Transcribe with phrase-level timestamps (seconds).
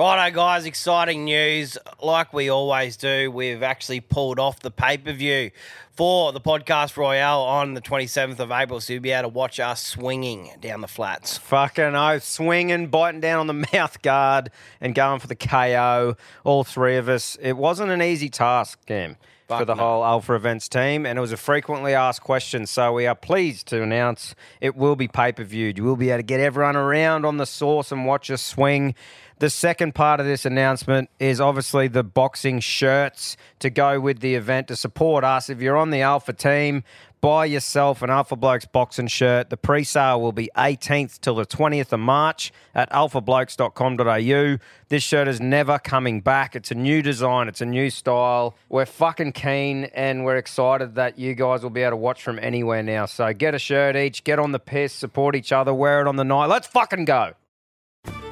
[0.00, 1.76] Righto, guys, exciting news.
[2.02, 5.50] Like we always do, we've actually pulled off the pay per view
[5.92, 8.80] for the podcast Royale on the 27th of April.
[8.80, 11.36] So you'll be able to watch us swinging down the flats.
[11.36, 14.50] Fucking oath, swinging, biting down on the mouth guard,
[14.80, 16.16] and going for the KO.
[16.44, 17.36] All three of us.
[17.38, 19.82] It wasn't an easy task, Cam, for the no.
[19.82, 22.64] whole Alpha Events team, and it was a frequently asked question.
[22.64, 25.76] So we are pleased to announce it will be pay per viewed.
[25.76, 28.94] You will be able to get everyone around on the source and watch us swing.
[29.40, 34.34] The second part of this announcement is obviously the boxing shirts to go with the
[34.34, 35.48] event to support us.
[35.48, 36.84] If you're on the Alpha team,
[37.22, 39.48] buy yourself an Alpha Blokes boxing shirt.
[39.48, 44.58] The pre sale will be 18th till the 20th of March at alphablokes.com.au.
[44.90, 46.54] This shirt is never coming back.
[46.54, 48.54] It's a new design, it's a new style.
[48.68, 52.38] We're fucking keen and we're excited that you guys will be able to watch from
[52.40, 53.06] anywhere now.
[53.06, 56.16] So get a shirt each, get on the piss, support each other, wear it on
[56.16, 56.50] the night.
[56.50, 57.32] Let's fucking go.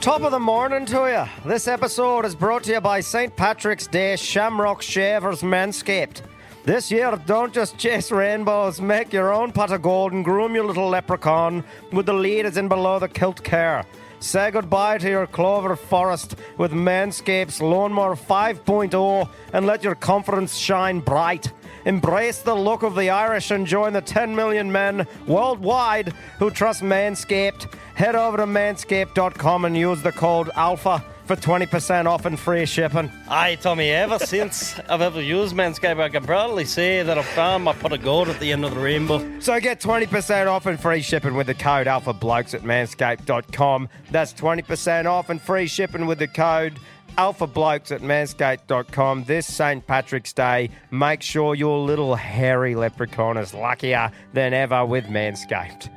[0.00, 1.48] Top of the morning to you.
[1.48, 3.34] This episode is brought to you by St.
[3.34, 6.22] Patrick's Day Shamrock Shavers Manscaped.
[6.64, 10.64] This year, don't just chase rainbows, make your own pot of gold and groom your
[10.64, 13.84] little leprechaun with the leaders in below the kilt care.
[14.20, 20.98] Say goodbye to your clover forest with Manscaped's Lawnmower 5.0 and let your confidence shine
[21.00, 21.52] bright.
[21.84, 26.82] Embrace the look of the Irish and join the 10 million men worldwide who trust
[26.82, 27.72] Manscaped.
[27.94, 33.08] Head over to manscaped.com and use the code ALPHA for 20% off and free shipping.
[33.28, 37.64] Hey, Tommy, ever since I've ever used Manscaped, I can proudly say that I've found
[37.64, 39.40] my pot of gold at the end of the rainbow.
[39.40, 43.88] So get 20% off and free shipping with the code ALPHABLOKES at manscaped.com.
[44.10, 46.78] That's 20% off and free shipping with the code
[47.16, 49.84] alphablokes at manscaped.com this St.
[49.86, 50.70] Patrick's Day.
[50.92, 55.90] Make sure your little hairy leprechaun is luckier than ever with Manscaped.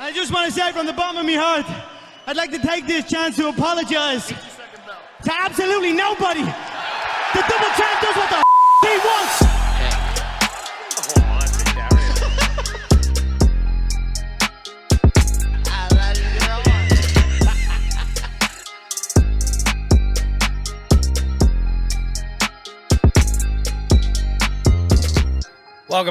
[0.00, 1.66] I just want to say from the bottom of my heart,
[2.28, 6.42] I'd like to take this chance to apologize to absolutely nobody.
[6.42, 8.00] The double champ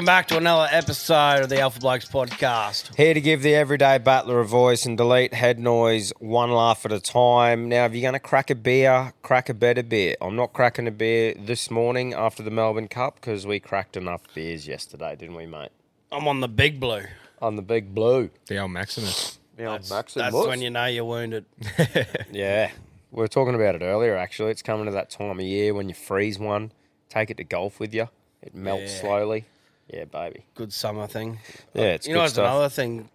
[0.08, 2.94] back to another episode of the Alpha Blokes podcast.
[2.94, 6.92] Here to give the everyday battler a voice and delete head noise one laugh at
[6.92, 7.68] a time.
[7.68, 10.16] Now, if you're going to crack a beer, crack a better beer.
[10.22, 14.22] I'm not cracking a beer this morning after the Melbourne Cup because we cracked enough
[14.34, 15.72] beers yesterday, didn't we, mate?
[16.10, 17.02] I'm on the big blue.
[17.42, 18.30] On the big blue.
[18.46, 19.38] The old Maximus.
[19.58, 20.32] The old maximus.
[20.32, 21.44] That's when you know you're wounded.
[22.32, 22.70] Yeah.
[23.10, 24.52] We were talking about it earlier, actually.
[24.52, 26.72] It's coming to that time of year when you freeze one,
[27.10, 28.08] take it to golf with you.
[28.40, 29.00] It melts Yeah.
[29.00, 29.44] slowly.
[29.92, 30.44] Yeah, baby.
[30.54, 31.38] Good summer thing.
[31.74, 32.10] Yeah, it's good stuff.
[32.10, 33.08] you know, it's another thing.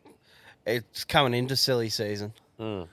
[0.65, 2.83] It's coming into silly season, Hmm.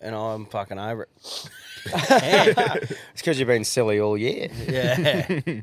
[0.00, 1.08] and I'm fucking over it.
[1.90, 4.48] It's because you've been silly all year.
[4.66, 5.26] Yeah.
[5.36, 5.60] Yeah.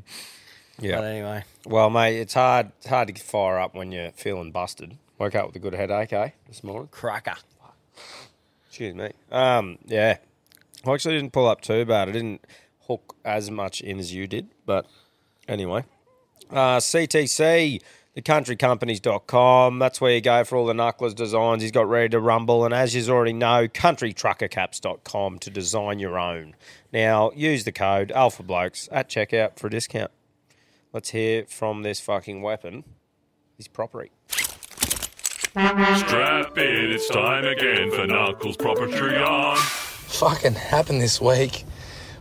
[0.78, 2.70] But anyway, Well, mate, it's hard.
[2.78, 4.98] It's hard to fire up when you're feeling busted.
[5.18, 6.30] Woke up with a good headache, eh?
[6.48, 6.88] This morning.
[6.90, 7.36] cracker.
[8.68, 9.10] Excuse me.
[9.30, 10.18] Um, yeah.
[10.86, 12.10] I actually didn't pull up too bad.
[12.10, 12.44] I didn't
[12.88, 14.84] hook as much in as you did, but
[15.48, 15.84] anyway.
[16.50, 17.82] Uh, CTC,
[18.16, 19.78] thecountrycompanies.com.
[19.78, 22.64] That's where you go for all the knuckles designs he's got ready to rumble.
[22.64, 26.54] And as you already know, countrytruckercaps.com to design your own.
[26.92, 30.10] Now, use the code ALPHABLOKES at checkout for a discount.
[30.92, 32.84] Let's hear from this fucking weapon,
[33.56, 34.12] his property.
[35.56, 39.56] Strap in, it's time again for Knuckles Proper True Yarn.
[39.56, 41.64] fucking happened this week.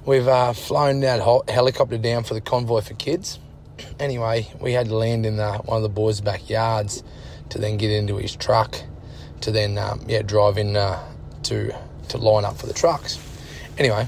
[0.05, 3.39] We've uh, flown that helicopter down for the convoy for kids.
[3.99, 7.01] Anyway, we had to land in the, one of the boys' backyards
[7.49, 8.75] to then get into his truck
[9.41, 11.01] to then um, yeah drive in uh,
[11.43, 11.73] to
[12.09, 13.19] to line up for the trucks.
[13.77, 14.07] Anyway,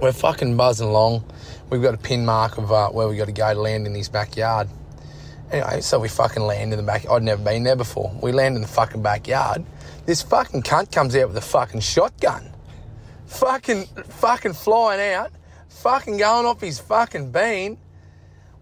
[0.00, 1.24] we're fucking buzzing along.
[1.68, 3.94] We've got a pin mark of uh, where we got to go to land in
[3.94, 4.68] his backyard.
[5.52, 7.08] Anyway, so we fucking land in the back.
[7.10, 8.12] I'd never been there before.
[8.22, 9.64] We land in the fucking backyard.
[10.06, 12.50] This fucking cunt comes out with a fucking shotgun.
[13.26, 15.32] Fucking, fucking flying out.
[15.68, 17.78] Fucking going off his fucking bean.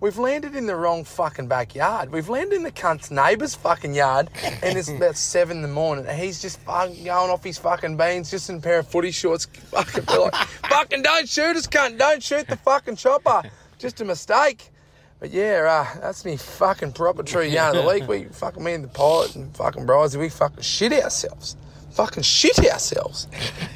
[0.00, 2.12] We've landed in the wrong fucking backyard.
[2.12, 4.29] We've landed in the cunt's neighbour's fucking yard,
[4.62, 6.06] and it's about seven in the morning.
[6.06, 9.11] And he's just fucking going off his fucking beans, just in a pair of footy
[9.11, 9.47] shorts.
[9.71, 11.99] Fucking, we're like, fucking don't shoot us, cunt!
[11.99, 13.43] Don't shoot the fucking chopper.
[13.79, 14.71] Just a mistake.
[15.19, 15.67] But yeah,
[15.97, 18.06] uh, that's me fucking proper true yarn of the week.
[18.09, 21.56] We fucking me and the pilot and fucking Brizzy, we fucking shit ourselves.
[21.91, 23.27] Fucking shit ourselves.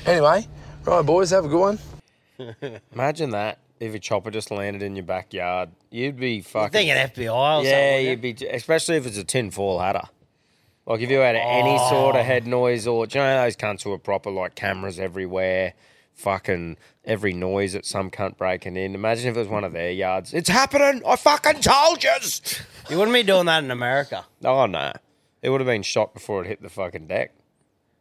[0.07, 0.47] Anyway,
[0.85, 1.79] right boys, have a good one.
[2.93, 5.71] Imagine that if a chopper just landed in your backyard.
[5.91, 6.71] You'd be fucking.
[6.71, 8.07] Thinking FBI or yeah, something.
[8.07, 8.47] you'd be.
[8.47, 10.05] Especially if it's a tin foil hatter.
[10.87, 12.25] Like if you had any sort of oh.
[12.25, 15.75] head noise or do you know those cunts who are proper like cameras everywhere,
[16.15, 18.95] fucking every noise that some cunt breaking in.
[18.95, 20.33] Imagine if it was one of their yards.
[20.33, 21.03] It's happening!
[21.07, 22.63] I fucking told yous!
[22.89, 24.25] You wouldn't be doing that in America.
[24.45, 24.93] Oh no.
[25.41, 27.33] It would have been shot before it hit the fucking deck.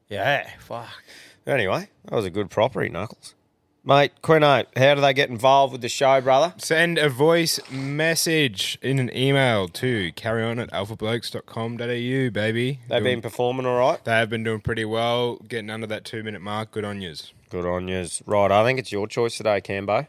[0.09, 1.03] Yeah, fuck.
[1.47, 3.33] Anyway, that was a good proper true, Knuckles.
[3.83, 6.53] Mate, Quino, how do they get involved with the show, brother?
[6.57, 12.79] Send a voice message in an email to carryon at alphablokes.com.au, baby.
[12.87, 14.03] They've Doing- been performing all right.
[14.05, 16.69] they have been doing pretty well, getting under that two minute mark.
[16.69, 17.33] Good on yous.
[17.49, 18.21] Good on yous.
[18.27, 20.05] Right, I think it's your choice today, Cambo.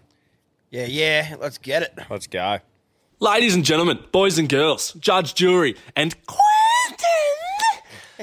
[0.70, 1.36] Yeah, yeah.
[1.40, 1.94] Let's get it.
[2.10, 2.58] Let's go.
[3.20, 7.08] Ladies and gentlemen, boys and girls, judge, jury, and Quentin!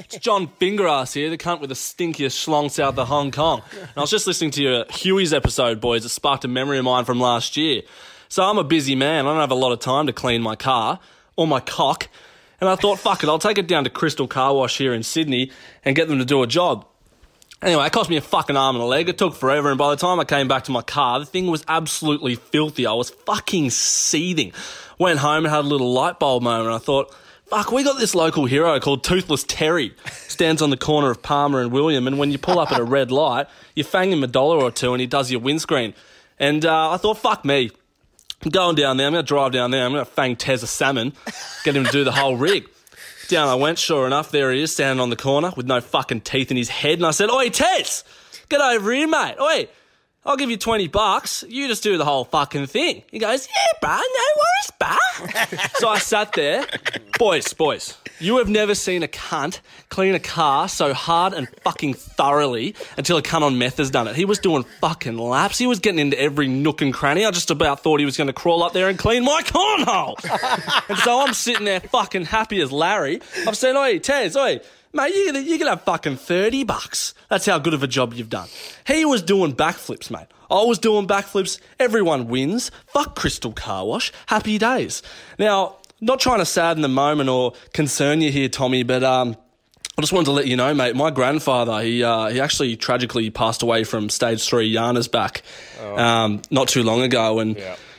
[0.00, 3.60] It's John Fingerass here, the cunt with the stinkiest schlong south of Hong Kong.
[3.78, 6.06] And I was just listening to your Huey's episode, boys.
[6.06, 7.82] It sparked a memory of mine from last year.
[8.30, 9.26] So I'm a busy man.
[9.26, 11.00] I don't have a lot of time to clean my car
[11.36, 12.08] or my cock.
[12.62, 15.02] And I thought, fuck it, I'll take it down to Crystal Car Wash here in
[15.02, 15.50] Sydney
[15.84, 16.86] and get them to do a job.
[17.60, 19.10] Anyway, it cost me a fucking arm and a leg.
[19.10, 21.48] It took forever, and by the time I came back to my car, the thing
[21.48, 22.86] was absolutely filthy.
[22.86, 24.54] I was fucking seething.
[24.98, 26.74] Went home and had a little light bulb moment.
[26.74, 27.14] I thought,
[27.50, 29.92] fuck, we got this local hero called Toothless Terry.
[30.28, 32.84] Stands on the corner of Palmer and William, and when you pull up at a
[32.84, 35.92] red light, you fang him a dollar or two, and he does your windscreen.
[36.38, 37.70] And uh, I thought, fuck me.
[38.42, 39.06] I'm going down there.
[39.06, 39.84] I'm going to drive down there.
[39.84, 41.12] I'm going to fang Tez a salmon,
[41.64, 42.68] get him to do the whole rig.
[43.28, 46.22] Down I went, sure enough, there he is, standing on the corner with no fucking
[46.22, 46.94] teeth in his head.
[46.94, 48.04] And I said, Oi, Tez,
[48.48, 49.36] get over here, mate.
[49.40, 49.68] Oi,
[50.24, 51.44] I'll give you 20 bucks.
[51.48, 53.02] You just do the whole fucking thing.
[53.10, 55.58] He goes, Yeah, bro, no worries, bro.
[55.78, 56.66] so I sat there.
[57.18, 61.94] Boys, boys, you have never seen a cunt clean a car so hard and fucking
[61.94, 64.16] thoroughly until a cunt on meth has done it.
[64.16, 65.56] He was doing fucking laps.
[65.56, 67.24] He was getting into every nook and cranny.
[67.24, 70.16] I just about thought he was going to crawl up there and clean my cornhole.
[70.90, 73.20] and so I'm sitting there fucking happy as Larry.
[73.46, 74.60] I'm saying, Oi, Tez, oi.
[74.92, 77.14] Mate, you're you're gonna have fucking 30 bucks.
[77.30, 78.48] That's how good of a job you've done.
[78.86, 80.26] He was doing backflips, mate.
[80.50, 81.60] I was doing backflips.
[81.78, 82.72] Everyone wins.
[82.88, 84.12] Fuck Crystal Car Wash.
[84.26, 85.02] Happy days.
[85.38, 89.36] Now, not trying to sadden the moment or concern you here, Tommy, but um,
[89.96, 90.96] I just wanted to let you know, mate.
[90.96, 95.42] My grandfather, he uh, he actually tragically passed away from stage three Yana's back
[95.80, 97.56] um, not too long ago, and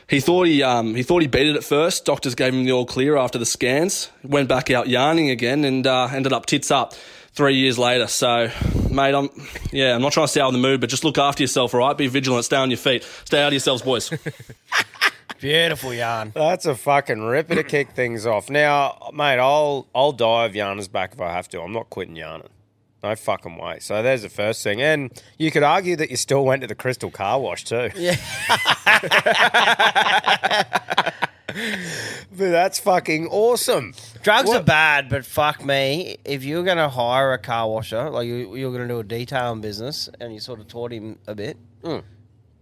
[0.10, 2.04] he thought he um, he thought he beat it at first.
[2.04, 4.10] Doctors gave him the all clear after the scans.
[4.24, 6.95] Went back out yarning again, and uh, ended up tits up
[7.33, 8.07] three years later.
[8.07, 8.50] So,
[8.89, 9.30] mate, I'm
[9.72, 11.74] yeah, I'm not trying to stay out of the mood, but just look after yourself,
[11.74, 11.98] all right?
[11.98, 14.12] Be vigilant, stay on your feet, stay out of yourselves, boys.
[15.39, 16.31] Beautiful yarn.
[16.36, 18.50] That's a fucking ripper to kick things off.
[18.50, 21.62] Now, mate, I'll I'll die of Yana's back if I have to.
[21.62, 22.48] I'm not quitting Yana.
[23.04, 23.80] No fucking way.
[23.80, 24.80] So there's the first thing.
[24.80, 27.89] And you could argue that you still went to the Crystal Car Wash too.
[27.95, 28.16] Yeah.
[32.31, 33.94] But that's fucking awesome.
[34.24, 36.18] Drugs What- are bad, but fuck me.
[36.25, 39.03] If you're going to hire a car washer, like you, you're going to do a
[39.03, 42.00] detailing business, and you sort of taught him a bit, hmm.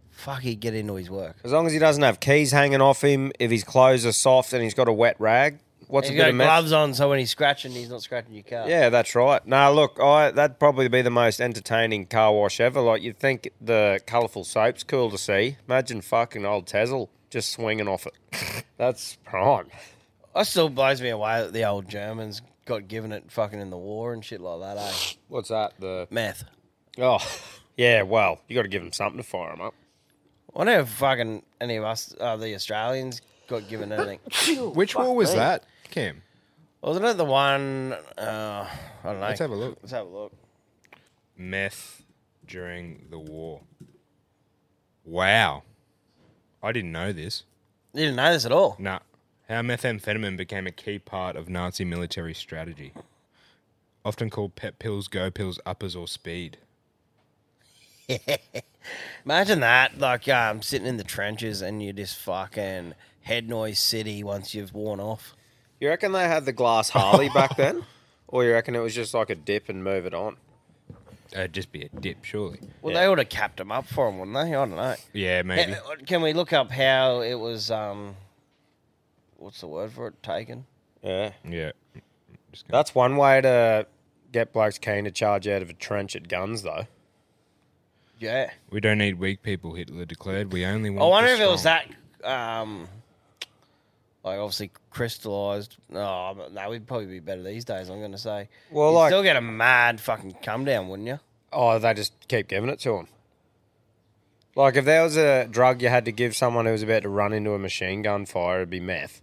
[0.09, 1.37] fuck, he'd get into his work.
[1.43, 4.53] As long as he doesn't have keys hanging off him, if his clothes are soft
[4.53, 5.59] and he's got a wet rag,
[5.89, 6.47] what's He's a bit got of meth?
[6.47, 8.69] gloves on, so when he's scratching, he's not scratching your car.
[8.69, 9.45] Yeah, that's right.
[9.45, 12.79] Now, look, I that'd probably be the most entertaining car wash ever.
[12.79, 15.57] Like you'd think the colourful soap's cool to see.
[15.67, 18.63] Imagine fucking old Tezel just swinging off it.
[18.77, 19.67] that's prime.
[20.35, 23.77] That still blows me away that the old Germans got given it fucking in the
[23.77, 25.13] war and shit like that, eh?
[25.27, 25.73] What's that?
[25.79, 26.43] The Meth.
[26.99, 27.19] oh,
[27.77, 28.03] yeah.
[28.03, 29.73] Well, you got to give them something to fire them up.
[30.53, 34.19] I wonder if fucking any of us, uh, the Australians, got given anything.
[34.73, 36.21] Which war was that, Cam?
[36.81, 37.93] Wasn't it the one?
[38.17, 38.67] Uh,
[39.03, 39.27] I don't know.
[39.27, 39.77] Let's have a look.
[39.81, 40.31] Let's have a look.
[41.37, 42.03] Meth
[42.45, 43.61] during the war.
[45.05, 45.63] Wow.
[46.61, 47.43] I didn't know this.
[47.93, 48.75] You didn't know this at all.
[48.79, 48.99] Nah.
[49.47, 52.93] How methamphetamine became a key part of Nazi military strategy.
[54.05, 56.57] Often called pep pills, go pills, uppers, or speed.
[59.25, 64.23] Imagine that, like um, sitting in the trenches and you're just fucking head noise city
[64.23, 65.35] once you've worn off.
[65.79, 67.85] You reckon they had the glass Harley back then,
[68.27, 70.37] or you reckon it was just like a dip and move it on?
[71.31, 72.59] It'd just be a dip, surely.
[72.81, 73.01] Well, Yeah.
[73.01, 74.49] they would have capped them up for him, wouldn't they?
[74.55, 74.95] I don't know.
[75.13, 75.73] Yeah, maybe.
[75.73, 77.69] Can, can we look up how it was?
[77.69, 78.15] Um,
[79.37, 80.21] what's the word for it?
[80.23, 80.65] Taken.
[81.03, 81.71] Yeah, Yeah.
[82.51, 83.85] Just gonna- that's one way to
[84.31, 86.87] get blokes keen to charge out of a trench at guns, though.
[88.19, 88.49] Yeah.
[88.69, 90.51] we don't need weak people, Hitler declared.
[90.51, 91.79] We only want I wonder the if it was strong."
[92.21, 92.29] that.
[92.29, 92.87] Um,
[94.23, 95.77] like obviously crystallized.
[95.89, 97.89] No, but no, we'd probably be better these days.
[97.89, 98.49] I'm going to say.
[98.71, 101.19] Well, You'd like- still get a mad fucking come down, wouldn't you?
[101.51, 103.07] Oh, they just keep giving it to them.
[104.55, 107.09] Like if there was a drug you had to give someone who was about to
[107.09, 109.21] run into a machine gun fire, it'd be meth.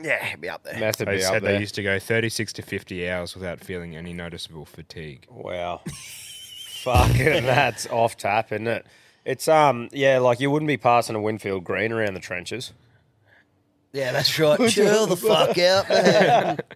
[0.00, 0.78] Yeah, he'd be up there.
[0.78, 1.52] Method They be up said there.
[1.54, 5.26] they used to go 36 to 50 hours without feeling any noticeable fatigue.
[5.28, 5.80] Wow.
[6.82, 8.86] Fucking that's off tap, isn't it?
[9.24, 12.72] It's um yeah, like you wouldn't be passing a Winfield Green around the trenches.
[13.92, 14.58] Yeah, that's right.
[14.70, 16.58] Chill the fuck out, man.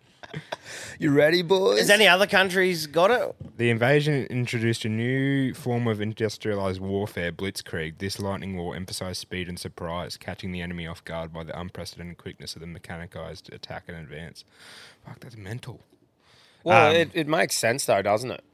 [0.99, 1.81] You ready, boys?
[1.81, 3.35] Has any other countries got it?
[3.57, 7.99] The invasion introduced a new form of industrialized warfare, blitzkrieg.
[7.99, 12.19] This lightning war emphasized speed and surprise, catching the enemy off guard by the unprecedented
[12.19, 14.45] quickness of the mechanized attack and advance.
[15.05, 15.81] Fuck, that's mental.
[16.63, 18.45] Well, Um, it, it makes sense though, doesn't it?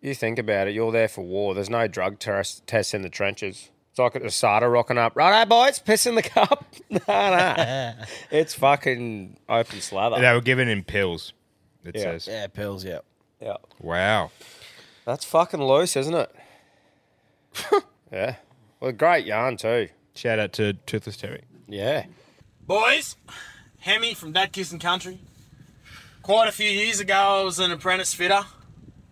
[0.00, 0.74] You think about it.
[0.74, 1.54] You're there for war.
[1.54, 3.70] There's no drug test tests in the trenches.
[3.92, 5.14] It's like at ASADA rocking up.
[5.14, 6.64] Righto, boys, piss in the cup.
[6.90, 7.92] nah, nah.
[8.30, 10.18] it's fucking open slather.
[10.18, 11.34] They were giving him pills,
[11.84, 12.02] it Yeah.
[12.02, 12.26] says.
[12.26, 13.00] Yeah, pills, yeah.
[13.38, 13.56] Yeah.
[13.80, 14.30] Wow.
[15.04, 16.34] That's fucking loose, isn't it?
[18.12, 18.36] yeah.
[18.80, 19.90] Well, great yarn too.
[20.14, 21.42] Shout out to Toothless Terry.
[21.68, 22.06] Yeah.
[22.66, 23.16] Boys,
[23.80, 25.18] Hemi from Dad Kissing Country.
[26.22, 28.40] Quite a few years ago, I was an apprentice fitter.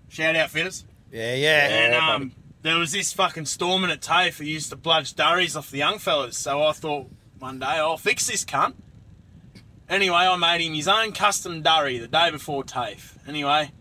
[0.09, 0.85] Shout out fitters.
[1.13, 1.69] Yeah, yeah.
[1.69, 5.71] And um, there was this fucking storeman at TAFE who used to bludge durries off
[5.71, 6.37] the young fellas.
[6.37, 8.75] So I thought one day I'll fix this cunt.
[9.89, 13.19] Anyway, I made him his own custom durry the day before TAFE.
[13.27, 13.73] Anyway,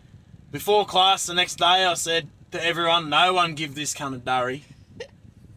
[0.50, 4.18] before class the next day, I said to everyone, no one give this cunt a
[4.18, 4.64] durry.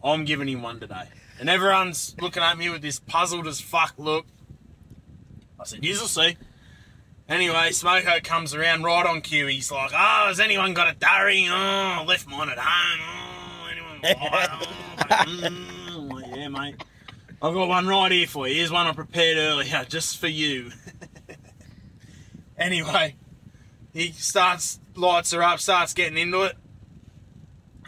[0.02, 1.08] I'm giving him one today.
[1.40, 4.26] And everyone's looking at me with this puzzled as fuck look.
[5.58, 6.36] I said, you'll see.
[7.26, 9.46] Anyway, Smoko comes around right on cue.
[9.46, 11.46] He's like, oh, has anyone got a durry?
[11.48, 13.00] Oh, I left mine at home.
[13.02, 14.00] Oh, anyone
[15.40, 15.70] one?
[15.96, 16.84] Oh, yeah, mate.
[17.40, 18.56] I've got one right here for you.
[18.56, 20.70] Here's one I prepared earlier, just for you.
[22.58, 23.16] anyway,
[23.94, 26.56] he starts, lights her up, starts getting into it.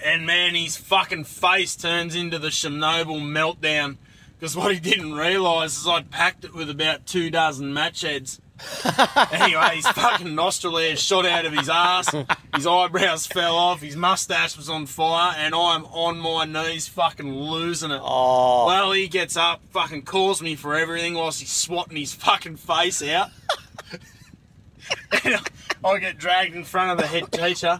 [0.02, 3.98] And man, his fucking face turns into the Chernobyl meltdown.
[4.38, 8.40] Because what he didn't realise is I'd packed it with about two dozen match heads.
[9.32, 12.10] anyway, his fucking nostril hair shot out of his ass.
[12.54, 13.82] His eyebrows fell off.
[13.82, 18.00] His mustache was on fire, and I'm on my knees, fucking losing it.
[18.02, 22.56] Oh, Well, he gets up, fucking calls me for everything whilst he's swatting his fucking
[22.56, 23.28] face out.
[25.24, 25.38] and
[25.84, 27.76] I get dragged in front of the head teacher,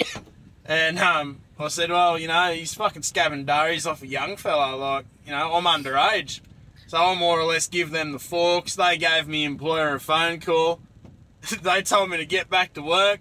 [0.65, 4.77] and um, I said, "Well, you know, he's fucking scabbing durries off a young fella.
[4.77, 6.41] Like, you know, I'm underage."
[6.87, 8.77] So I more or less give them the forks.
[8.77, 10.81] They gave me employer a phone call.
[11.63, 13.21] they told me to get back to work.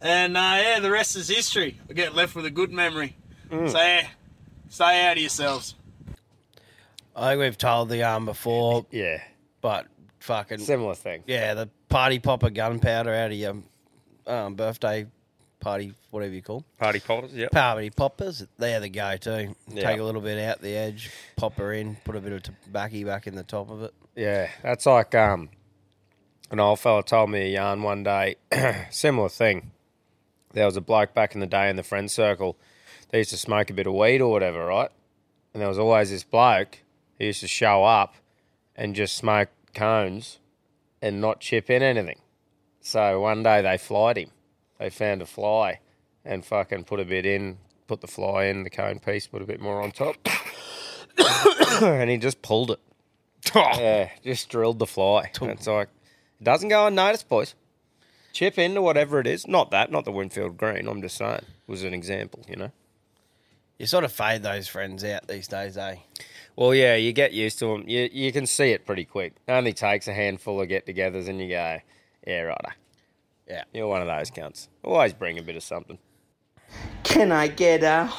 [0.00, 1.80] And uh, yeah, the rest is history.
[1.88, 3.16] I get left with a good memory.
[3.50, 4.06] So yeah,
[4.68, 5.74] stay out of yourselves.
[7.14, 9.22] I think we've told the arm before, Yeah.
[9.60, 9.86] but
[10.18, 11.22] fucking Similar thing.
[11.26, 13.56] yeah, the party popper gunpowder out of your
[14.26, 15.06] um, birthday
[15.64, 17.48] party, whatever you call Party poppers, yeah.
[17.48, 18.46] party poppers.
[18.58, 19.54] They're the go-to.
[19.68, 19.82] Yeah.
[19.82, 23.04] Take a little bit out the edge, pop her in, put a bit of tobacco
[23.04, 23.94] back in the top of it.
[24.14, 25.48] Yeah, that's like um,
[26.50, 28.36] an old fella told me a yarn one day.
[28.90, 29.72] similar thing.
[30.52, 32.56] There was a bloke back in the day in the friend circle.
[33.08, 34.90] They used to smoke a bit of weed or whatever, right?
[35.52, 36.78] And there was always this bloke
[37.18, 38.14] who used to show up
[38.76, 40.38] and just smoke cones
[41.00, 42.20] and not chip in anything.
[42.80, 44.30] So one day they flied him.
[44.78, 45.80] They found a fly
[46.24, 49.46] and fucking put a bit in, put the fly in the cone piece, put a
[49.46, 50.16] bit more on top,
[51.82, 52.80] and he just pulled it.
[53.54, 55.30] Yeah, just drilled the fly.
[55.40, 55.88] And It's like,
[56.40, 57.54] it doesn't go unnoticed, boys.
[58.32, 59.46] Chip into whatever it is.
[59.46, 60.88] Not that, not the Winfield Green.
[60.88, 61.44] I'm just saying.
[61.68, 62.72] was an example, you know?
[63.78, 65.96] You sort of fade those friends out these days, eh?
[66.56, 67.84] Well, yeah, you get used to them.
[67.88, 69.34] You, you can see it pretty quick.
[69.46, 71.78] It only takes a handful of get togethers and you go,
[72.26, 72.70] yeah, righto.
[73.48, 73.64] Yeah.
[73.72, 74.68] You're one of those cunts.
[74.82, 75.98] Always bring a bit of something.
[77.02, 78.10] Can I get a?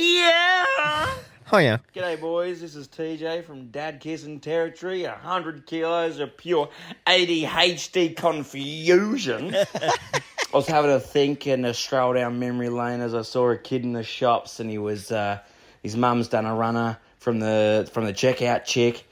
[0.00, 1.14] Yeah.
[1.52, 1.78] Oh, yeah.
[1.94, 2.62] G'day, boys.
[2.62, 5.02] This is TJ from Dad Kissing Territory.
[5.02, 6.70] 100 kilos of pure
[7.06, 9.54] ADHD confusion.
[9.74, 13.58] I was having a think and a stroll down memory lane as I saw a
[13.58, 15.38] kid in the shops, and he was uh,
[15.82, 19.04] his mum's done a runner from the from the checkout chick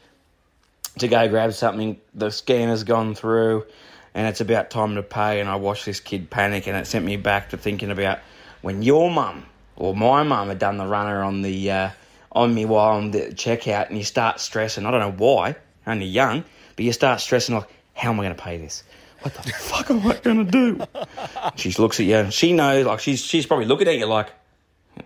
[0.99, 1.99] to go grab something.
[2.13, 3.67] The scanner's gone through,
[4.15, 5.41] and it's about time to pay.
[5.41, 8.19] And I watched this kid panic, and it sent me back to thinking about
[8.63, 11.91] when your mum or my mum had done the runner on the uh,
[12.33, 14.85] on me while on the checkout, and you start stressing.
[14.87, 15.55] I don't know why,
[15.87, 18.83] only young, but you start stressing like, how am I going to pay this?
[19.23, 20.83] What the fuck am I going to do?
[21.57, 24.33] She looks at you, and she knows, like she's she's probably looking at you like.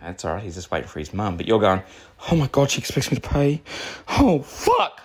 [0.01, 0.43] That's all right.
[0.43, 1.37] He's just waiting for his mum.
[1.37, 1.83] But you're going,
[2.31, 3.63] oh my god, she expects me to pay.
[4.09, 5.01] Oh fuck.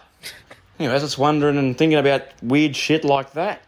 [0.78, 3.62] Anyway, I was just wondering and thinking about weird shit like that.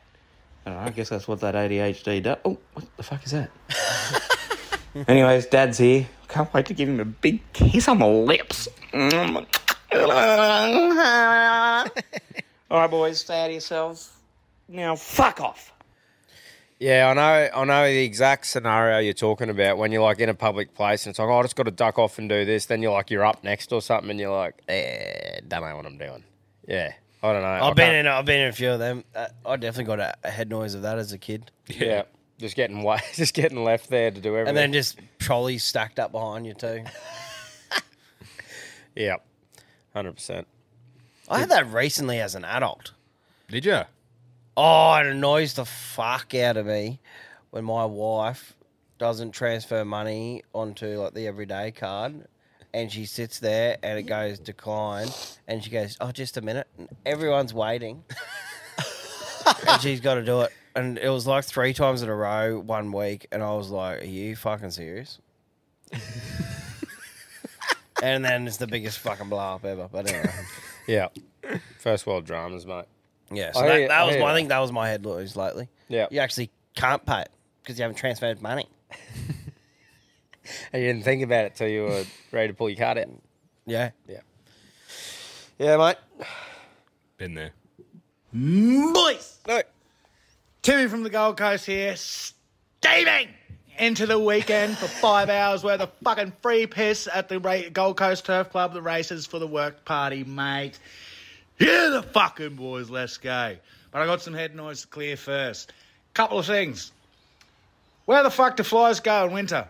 [0.66, 2.38] I don't know, I guess that's what that ADHD does.
[2.46, 3.50] Oh, what the fuck is that?
[5.08, 6.08] Anyways, Dad's here.
[6.28, 8.68] can't wait to give him a big kiss on the lips.
[8.94, 9.10] All
[12.80, 14.12] right, boys, stay out of yourselves.
[14.70, 15.74] Now, fuck off.
[16.82, 17.50] Yeah, I know.
[17.62, 21.06] I know the exact scenario you're talking about when you're like in a public place
[21.06, 22.66] and it's like, oh, I just got to duck off and do this.
[22.66, 25.86] Then you're like, you're up next or something, and you're like, eh, don't know what
[25.86, 26.24] I'm doing.
[26.68, 27.48] Yeah, I don't know.
[27.48, 28.08] I I've been can't- in.
[28.08, 29.04] I've been in a few of them.
[29.14, 31.52] Uh, I definitely got a, a head noise of that as a kid.
[31.68, 32.02] Yeah,
[32.40, 34.48] just getting way, just getting left there to do everything.
[34.48, 36.84] And then just trolleys stacked up behind you too.
[38.96, 39.18] yeah,
[39.94, 40.48] hundred percent.
[41.30, 42.94] I had that recently as an adult.
[43.50, 43.82] Did you?
[44.58, 47.00] Oh, it annoys the fuck out of me
[47.52, 48.56] when my wife
[48.98, 52.28] doesn't transfer money onto like the everyday card
[52.74, 55.08] and she sits there and it goes decline
[55.48, 56.68] and she goes, Oh, just a minute.
[56.78, 58.04] And everyone's waiting.
[59.68, 60.52] and she's got to do it.
[60.76, 64.02] And it was like three times in a row one week and I was like,
[64.02, 65.20] Are you fucking serious?
[68.04, 69.90] and then it's the biggest fucking blow up ever.
[69.92, 70.34] But anyway.
[70.88, 71.08] Yeah,
[71.80, 72.86] first world dramas, mate.
[73.32, 74.36] Yeah, so I that, hear- that I was hear my, I that.
[74.38, 75.70] think that was my head noise lately.
[75.88, 76.08] Yeah.
[76.12, 77.30] You actually can't pay it
[77.64, 78.68] because you haven't transferred money.
[80.74, 83.06] And you didn't think about it till you were ready to pull your card out.
[83.66, 83.92] Yeah.
[84.08, 84.22] Yeah.
[85.60, 85.98] Yeah, mate.
[87.18, 87.52] Been there.
[88.34, 89.40] Boys!
[89.48, 89.62] No.
[90.64, 93.30] Timmy from the Gold Coast here, staving
[93.78, 97.98] into the weekend for five hours worth of fucking free piss at the Ra- Gold
[97.98, 100.80] Coast Turf Club, the races for the work party, mate.
[101.62, 103.56] Yeah, the fucking boys, let's go.
[103.92, 105.72] But I got some head noise to clear first.
[106.16, 106.92] Couple of things.
[108.06, 109.68] Where the fuck do flies go in winter?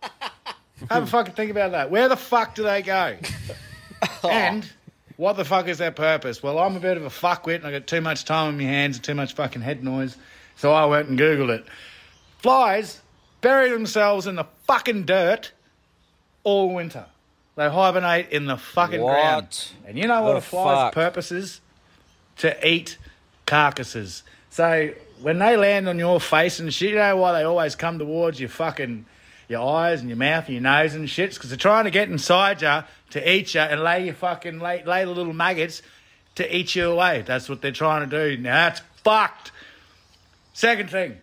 [0.88, 1.90] Have a fucking think about that.
[1.90, 3.16] Where the fuck do they go?
[4.28, 4.70] and
[5.16, 6.44] what the fuck is their purpose?
[6.44, 8.64] Well, I'm a bit of a fuckwit and I got too much time on my
[8.64, 10.16] hands and too much fucking head noise,
[10.56, 11.66] so I went and Googled it.
[12.38, 13.00] Flies
[13.40, 15.50] bury themselves in the fucking dirt
[16.44, 17.06] all winter.
[17.58, 19.72] They hibernate in the fucking ground.
[19.84, 20.92] And you know what a fly's fuck?
[20.94, 21.60] purpose is?
[22.36, 22.98] To eat
[23.46, 24.22] carcasses.
[24.50, 27.98] So when they land on your face and shit, you know why they always come
[27.98, 29.06] towards your fucking
[29.48, 31.34] your eyes and your mouth and your nose and shit?
[31.34, 34.84] Because they're trying to get inside you to eat you and lay your fucking lay,
[34.84, 35.82] lay the little maggots
[36.36, 37.24] to eat you away.
[37.26, 38.40] That's what they're trying to do.
[38.40, 39.50] Now that's fucked.
[40.52, 41.16] Second thing,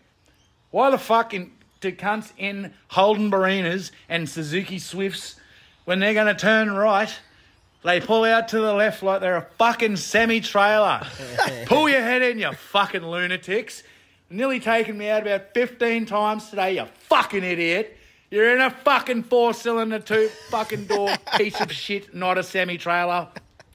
[0.70, 5.38] why the fuck in, do cunts in Holden Barinas and Suzuki Swifts
[5.86, 7.14] when they're going to turn right?
[7.84, 11.06] They pull out to the left like they're a fucking semi trailer.
[11.66, 13.84] pull your head in, you fucking lunatics.
[14.30, 17.96] Nearly taken me out about 15 times today, you fucking idiot.
[18.32, 22.78] You're in a fucking four cylinder, two fucking door piece of shit, not a semi
[22.78, 23.28] trailer.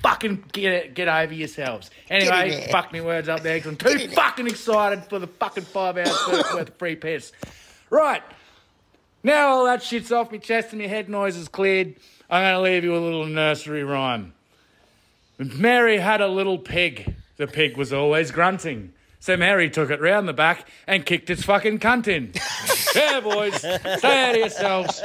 [0.03, 1.90] Fucking get it, get over yourselves.
[2.09, 5.99] Anyway, fuck me words up there 'cause I'm too fucking excited for the fucking five
[5.99, 7.31] hours worth of free piss.
[7.90, 8.23] Right.
[9.23, 11.97] Now all that shit's off my chest and my head noise is cleared,
[12.29, 14.33] I'm going to leave you a little nursery rhyme.
[15.39, 17.15] Mary had a little pig.
[17.37, 18.93] The pig was always grunting.
[19.19, 22.33] So Mary took it round the back and kicked its fucking cunt in.
[22.95, 23.57] yeah, boys.
[23.57, 25.03] Stay out of yourselves.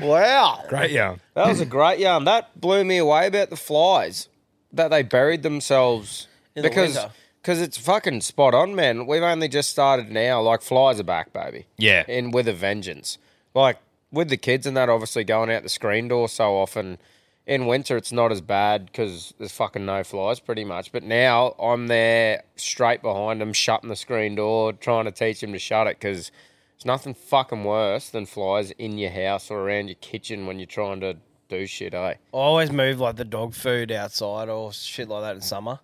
[0.00, 0.64] Wow.
[0.68, 1.20] Great yarn.
[1.34, 2.24] That was a great yarn.
[2.24, 4.28] That blew me away about the flies
[4.72, 7.10] that they buried themselves In the because winter.
[7.48, 9.06] Because it's fucking spot on, man.
[9.06, 10.42] We've only just started now.
[10.42, 11.64] Like flies are back, baby.
[11.78, 12.04] Yeah.
[12.06, 13.16] and with a vengeance.
[13.54, 13.78] Like
[14.12, 16.98] with the kids and that, obviously going out the screen door so often.
[17.46, 20.92] In winter, it's not as bad because there's fucking no flies, pretty much.
[20.92, 25.54] But now I'm there straight behind them, shutting the screen door, trying to teach them
[25.54, 26.30] to shut it because
[26.76, 30.66] there's nothing fucking worse than flies in your house or around your kitchen when you're
[30.66, 31.16] trying to
[31.48, 31.98] do shit, eh?
[31.98, 35.80] I always move like the dog food outside or shit like that in summer,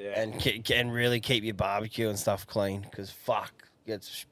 [0.00, 3.52] and ke- and really keep your barbecue and stuff clean because fuck
[3.86, 4.26] it's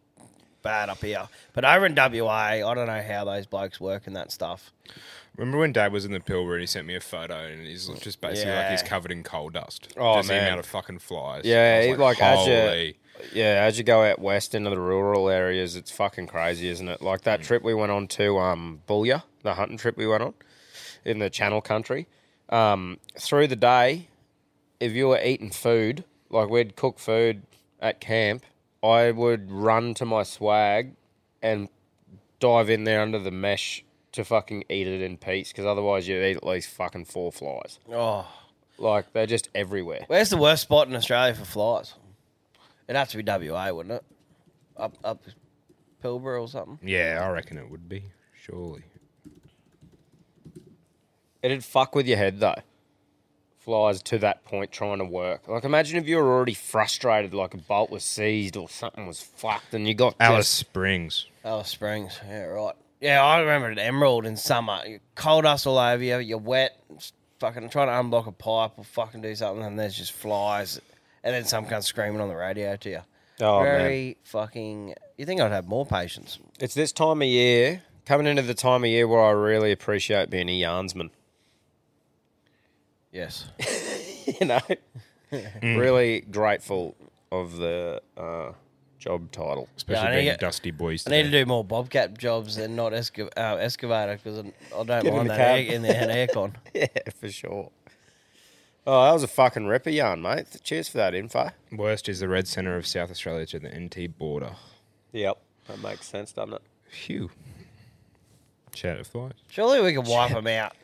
[0.63, 1.29] bad up here.
[1.53, 4.73] But over in WA, I don't know how those blokes work and that stuff.
[5.37, 7.89] Remember when Dad was in the Pilbara and he sent me a photo and he's
[8.01, 9.93] just basically like he's covered in coal dust.
[9.97, 10.47] Oh, just the man.
[10.47, 11.43] amount of fucking flies.
[11.45, 12.87] I Yeah, was it- like, as holy.
[12.87, 12.95] you,
[13.35, 17.03] yeah, as you go out west into the rural areas, it's fucking crazy, isn't it?
[17.03, 20.35] Like that trip we went on to um, Boulia, the hunting trip we went on
[21.05, 22.07] in the Channel Country.
[22.49, 24.09] Um, through the day,
[24.81, 27.43] if you were eating food, like we'd cook food
[27.81, 28.45] at camp,
[28.83, 30.95] I would run to my swag
[31.43, 31.69] and
[32.41, 36.23] dive in there under the mesh to fucking eat it in peace because otherwise you'd
[36.25, 37.79] eat at least fucking four flies.
[37.93, 38.27] Oh,
[38.79, 40.05] Like they're just everywhere.
[40.09, 41.95] where's the worst spot in Australia for flies?
[42.89, 44.05] It'd have to be WA, wouldn't it?
[44.77, 45.23] Up up
[46.03, 46.79] Pilbara or something.
[46.87, 48.05] Yeah, I reckon it would be.
[48.35, 48.83] Surely.
[51.43, 52.57] It'd fuck with your head though.
[53.67, 55.49] Flies to that point trying to work.
[55.49, 59.21] Like imagine if you were already frustrated, like a bolt was seized or something was
[59.21, 61.27] fucked, and you got Alice just- Springs.
[61.45, 62.19] Alice Springs.
[62.29, 62.75] Yeah, right.
[63.01, 64.81] Yeah, I remember at Emerald in summer.
[64.87, 66.19] You- Coal dust all over you.
[66.19, 66.79] You're wet.
[67.41, 70.81] Fucking trying to unblock a pipe or fucking do something, and there's just flies,
[71.25, 73.01] and then some cunt screaming on the radio to you.
[73.41, 73.79] Oh, man.
[73.81, 74.95] Very fucking.
[75.19, 76.39] You think I'd have more patience?
[76.61, 80.31] It's this time of year, coming into the time of year where I really appreciate
[80.31, 81.11] being a yarnsman.
[83.17, 83.47] Yes.
[84.41, 84.61] you know,
[85.63, 86.95] really grateful
[87.33, 88.53] of the uh,
[88.99, 89.69] job title.
[89.77, 91.07] Especially Yeah, I being need- a dusty boys.
[91.07, 94.43] I need to do more bobcat jobs and not esca- uh, excavator because I
[94.85, 96.55] don't Get in mind the that air, in the aircon.
[96.75, 96.87] yeah,
[97.19, 97.71] for sure.
[98.87, 100.47] Oh, that was a fucking ripper yarn, mate.
[100.63, 101.51] Cheers for that info.
[101.73, 104.53] Worst is the red centre of South Australia to the NT border.
[105.13, 106.63] Yep, that makes sense, doesn't it?
[106.91, 107.31] Phew.
[108.75, 109.33] Shout out flies.
[109.49, 110.75] Surely we can wipe them out.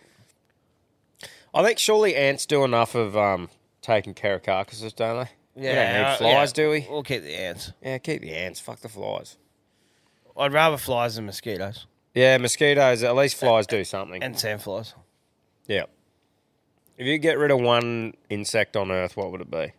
[1.54, 3.48] I think surely ants do enough of um,
[3.80, 5.30] taking care of carcasses, don't they?
[5.62, 6.64] Yeah, we don't uh, need flies, yeah.
[6.64, 6.86] do we?
[6.88, 7.72] We'll keep the ants.
[7.82, 8.58] Yeah, keep the ants.
[8.60, 9.36] Fuck the flies.
[10.36, 13.02] I'd rather flies than mosquitoes Yeah, mosquitoes.
[13.02, 14.22] At least flies do something.
[14.22, 14.94] and sandflies.
[15.66, 15.84] Yeah.
[16.96, 19.72] If you get rid of one insect on Earth, what would it be?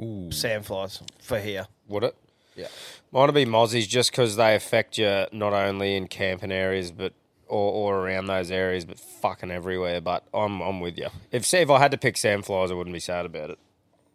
[0.00, 0.28] Ooh.
[0.28, 1.66] Sandflies for here.
[1.88, 2.16] Would it?
[2.54, 2.68] Yeah.
[3.12, 7.12] Might be mozzies just because they affect you not only in camping areas but
[7.48, 10.00] or, or around those areas, but fucking everywhere.
[10.00, 11.08] But I'm I'm with you.
[11.32, 13.58] If if I had to pick sandflies, I wouldn't be sad about it.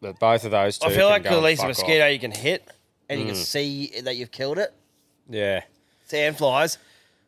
[0.02, 1.68] But both of those two, I feel can like go at and least a fuck
[1.70, 2.12] mosquito off.
[2.14, 2.68] you can hit
[3.10, 3.44] and you can Mm.
[3.46, 4.74] see that you've killed it.
[5.30, 5.62] Yeah,
[6.10, 6.78] Sandflies,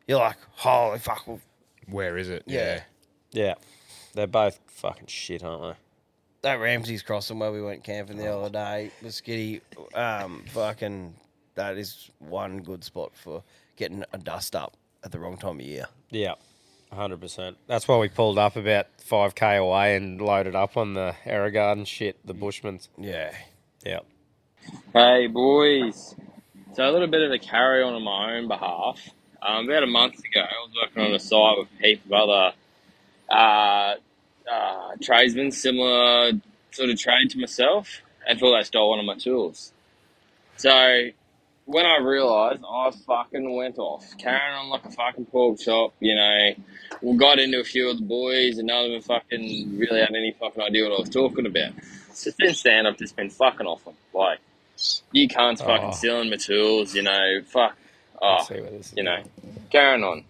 [0.06, 1.26] you're like, holy fuck.
[1.26, 1.40] well,
[1.88, 2.42] Where is it?
[2.46, 2.82] Yeah.
[3.32, 3.54] yeah,
[4.14, 5.80] they're both fucking shit, aren't they?
[6.42, 9.62] That Ramsey's crossing where we went camping the other day, Mosquito,
[9.94, 11.14] um, fucking,
[11.54, 13.42] that is one good spot for
[13.76, 15.86] getting a dust up at the wrong time of year.
[16.10, 16.34] Yeah,
[16.92, 17.56] hundred percent.
[17.66, 21.84] That's why we pulled up about five k away and loaded up on the Garden
[21.84, 22.88] shit, the Bushmans.
[22.96, 23.32] Yeah,
[23.84, 24.00] yeah.
[24.92, 26.14] Hey boys.
[26.74, 29.00] So a little bit of a carry on on my own behalf.
[29.42, 32.12] Um, about a month ago, I was working on a site with a heap of
[32.12, 32.52] other
[33.30, 33.94] uh,
[34.50, 36.32] uh, tradesmen, similar
[36.72, 39.72] sort of trade to myself, and thought they stole one of my tools.
[40.56, 41.08] So
[41.66, 45.94] when I realised, I fucking went off, carrying on like a fucking pork chop.
[46.00, 46.52] You know,
[47.02, 50.10] we got into a few of the boys, and none of them fucking really had
[50.10, 51.72] any fucking idea what I was talking about.
[52.12, 53.94] So since then, I've just been fucking off them.
[54.14, 54.38] Like,
[55.10, 55.66] you can't oh.
[55.66, 55.92] fucking Oh.
[55.92, 57.76] stealing my tools, you know, fuck.
[58.22, 59.22] Oh, see where this is you know,
[59.70, 60.24] carrying on.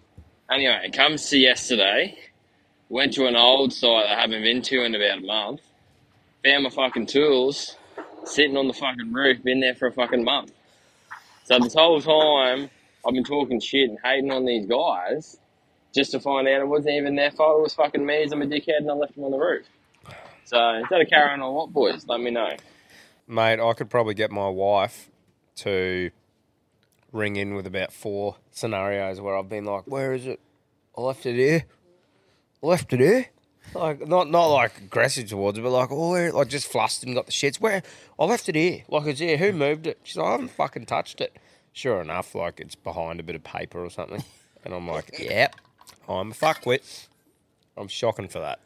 [0.49, 2.17] Anyway, it comes to yesterday.
[2.89, 5.61] Went to an old site I haven't been to in about a month.
[6.43, 7.75] Found my fucking tools
[8.25, 10.51] sitting on the fucking roof, been there for a fucking month.
[11.47, 12.69] So this whole time,
[13.07, 15.39] I've been talking shit and hating on these guys
[15.95, 17.59] just to find out it wasn't even their fault.
[17.59, 19.65] It was fucking me as I'm a dickhead and I left them on the roof.
[20.43, 22.05] So instead of carrying on what, boys?
[22.05, 22.49] Let me know.
[23.29, 25.09] Mate, I could probably get my wife
[25.59, 26.11] to
[27.13, 30.41] ring in with about four scenarios where I've been like, "Where is it?
[30.97, 31.63] I left it here.
[32.61, 33.27] I left it here."
[33.73, 37.15] Like not not like aggressive towards it, but like, "Oh, where?" Like just flustered and
[37.15, 37.59] got the shits.
[37.59, 37.83] Where?
[38.19, 38.83] I left it here.
[38.87, 39.37] Like it's here.
[39.37, 39.99] Who moved it?
[40.03, 41.35] She's like, "I haven't fucking touched it."
[41.73, 44.23] Sure enough, like it's behind a bit of paper or something,
[44.63, 45.55] and I'm like, "Yep,
[46.07, 47.07] I'm a fuckwit."
[47.77, 48.59] I'm shocking for that.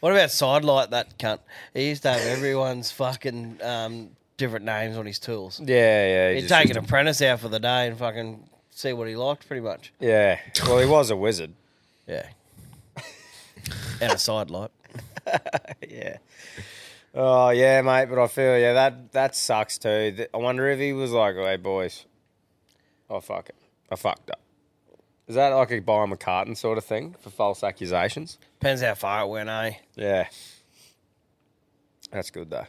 [0.00, 1.40] What about Sidelight, that cunt?
[1.74, 5.60] He used to have everyone's fucking um, different names on his tools.
[5.62, 6.32] Yeah, yeah.
[6.32, 9.46] he He'd take an apprentice out for the day and fucking see what he liked,
[9.46, 9.92] pretty much.
[10.00, 10.38] Yeah.
[10.66, 11.52] Well, he was a wizard.
[12.06, 12.26] Yeah.
[14.00, 14.70] And a sidelight.
[15.88, 16.18] yeah.
[17.14, 18.06] Oh yeah, mate.
[18.06, 20.26] But I feel yeah that that sucks too.
[20.32, 22.06] I wonder if he was like, "Hey boys,
[23.08, 23.56] oh fuck it,
[23.90, 24.40] I fucked up."
[25.30, 28.38] Is that like a buy him a carton sort of thing for false accusations?
[28.58, 29.72] Depends how far it went, eh?
[29.94, 30.26] Yeah.
[32.10, 32.66] That's good though.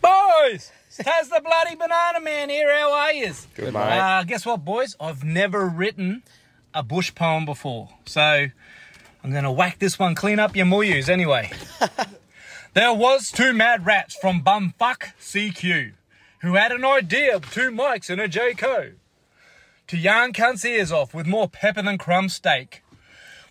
[0.00, 2.72] Boys, Taz the bloody banana man here.
[2.72, 3.48] How are yous?
[3.56, 3.98] Good, mate.
[3.98, 4.94] Uh, guess what, boys?
[5.00, 6.22] I've never written
[6.72, 8.46] a bush poem before, so
[9.24, 11.50] I'm gonna whack this one clean up your moyus anyway.
[12.74, 15.92] there was two mad rats from bumfuck CQ
[16.42, 18.90] who had an idea of two mics and a J-Co
[19.86, 22.82] to yarn cunts ears off with more pepper than crumb steak,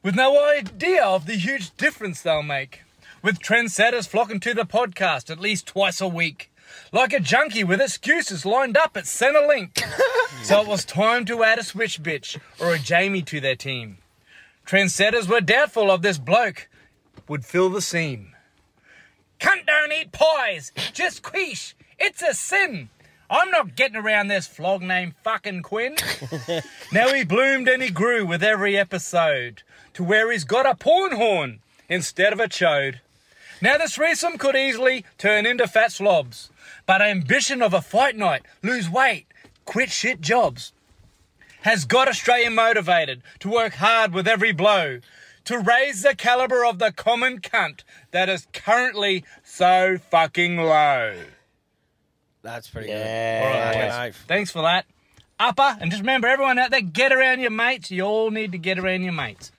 [0.03, 2.83] with no idea of the huge difference they'll make.
[3.23, 6.51] With trendsetters flocking to the podcast at least twice a week,
[6.91, 9.83] like a junkie with excuses lined up at Centrelink.
[10.43, 13.97] so it was time to add a switch bitch or a Jamie to their team.
[14.65, 16.69] Trendsetters were doubtful of this bloke
[17.27, 18.33] would fill the seam.
[19.39, 21.75] Cunt don't eat pies, just quiche.
[21.99, 22.89] It's a sin.
[23.29, 25.95] I'm not getting around this flog named fucking Quinn.
[26.93, 31.13] now he bloomed and he grew with every episode to where he's got a porn
[31.13, 32.99] horn instead of a chode.
[33.61, 36.51] Now this threesome could easily turn into fat slobs,
[36.85, 39.25] but ambition of a fight night, lose weight,
[39.65, 40.73] quit shit jobs,
[41.63, 44.99] has got Australia motivated to work hard with every blow
[45.45, 51.15] to raise the caliber of the common cunt that is currently so fucking low.
[52.41, 53.73] That's pretty Yeah.
[53.73, 53.81] good.
[53.81, 54.13] All Fucking.
[54.27, 54.85] Thanks for that.
[55.39, 57.91] Upper, and just remember, everyone out there, get around your mates.
[57.91, 59.51] You all need to get around your mates.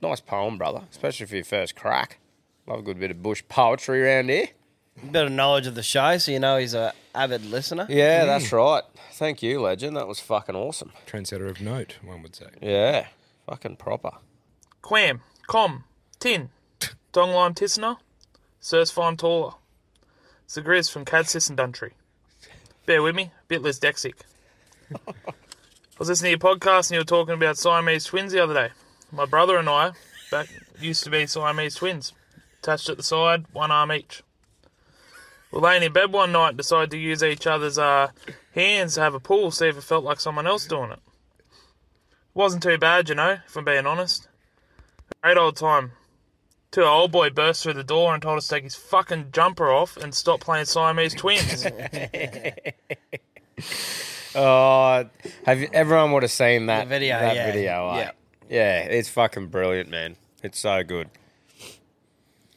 [0.00, 0.82] Nice poem, brother.
[0.90, 2.18] Especially for your first crack.
[2.66, 4.48] Love a good bit of bush poetry around here.
[5.10, 7.86] Bit of knowledge of the show, so you know he's a avid listener.
[7.88, 8.82] Yeah, that's right.
[9.12, 9.96] Thank you, legend.
[9.96, 10.92] That was fucking awesome.
[11.06, 12.46] Trendsetter of note, one would say.
[12.60, 13.06] Yeah,
[13.46, 14.12] fucking proper.
[14.80, 15.84] Quam, Com,
[16.20, 16.50] Tin,
[17.12, 17.96] Dong Lime Tissner,
[18.60, 19.54] Sirs Fine Taller.
[20.44, 21.92] It's the Grizz from Cad Sis and Duntry.
[22.86, 24.14] Bear with me, bit less dexic.
[24.92, 25.12] I
[25.98, 28.68] was listening to your podcast and you were talking about Siamese twins the other day.
[29.10, 29.92] My brother and I
[30.30, 30.48] back
[30.80, 32.12] used to be Siamese twins,
[32.58, 34.22] attached at the side, one arm each.
[35.52, 38.08] We were laying in bed one night and decided to use each other's uh,
[38.54, 40.98] hands to have a pull, see if it felt like someone else doing it.
[42.34, 44.28] Wasn't too bad, you know, if I'm being honest.
[45.22, 45.92] Great old time.
[46.70, 49.26] Till our old boy burst through the door and told us to take his fucking
[49.30, 51.66] jumper off and stop playing Siamese twins.
[54.34, 55.04] Oh,
[55.44, 57.52] have you, everyone would have seen that The video, That yeah.
[57.52, 57.94] video?
[57.96, 58.10] Yeah.
[58.48, 58.78] yeah.
[58.84, 60.16] It's fucking brilliant, man.
[60.42, 61.10] It's so good.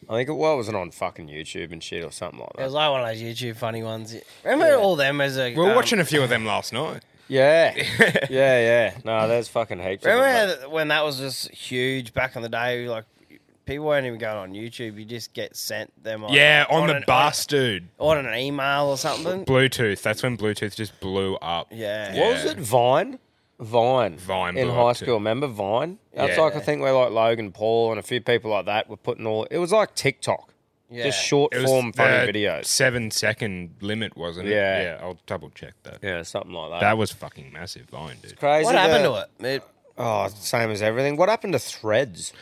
[0.10, 2.56] I think it what was it on fucking YouTube and shit or something like that.
[2.56, 2.66] It that.
[2.66, 4.16] was like one of those YouTube funny ones.
[4.44, 5.54] Remember all them as a.
[5.56, 7.04] We were um, watching a few of them last night.
[7.28, 7.74] Yeah,
[8.30, 8.98] yeah, yeah.
[9.04, 10.06] No, there's fucking heaps.
[10.06, 10.62] of them, Remember mate.
[10.64, 12.88] how- when that was just huge back in the day?
[12.88, 13.06] Like
[13.66, 15.00] people weren't even going on YouTube.
[15.00, 16.24] You just get sent them.
[16.24, 17.88] On, Yeah, on, the an- bus, dude.
[17.98, 19.44] on an email or something.
[19.44, 20.04] Bluetooth.
[20.04, 21.70] That's when Bluetooth just blew up.
[21.72, 22.14] Yeah.
[22.20, 22.58] What was it?
[22.60, 23.18] Vine.
[23.60, 24.18] Vine.
[24.18, 25.14] Vine in high school.
[25.16, 25.98] Remember Vine?
[26.14, 26.44] That's Yeah.
[26.44, 29.26] like I think where like Logan Paul and a few people like that were putting
[29.26, 29.46] all.
[29.46, 30.52] It was like TikTok.
[30.90, 31.06] Yeah.
[31.06, 32.66] Just short It was form funny the videos.
[32.66, 34.52] Seven second limit, wasn't it?
[34.52, 34.82] Yeah.
[34.82, 36.00] Yeah, I'll double check that.
[36.04, 36.80] Yeah, something like that.
[36.82, 38.38] That was fucking massive Vine, dude.
[38.38, 38.66] crazy.
[38.66, 39.56] What happened that- to it?
[39.56, 39.64] It-
[39.98, 41.16] Oh, same as everything.
[41.16, 42.34] What happened to Threads?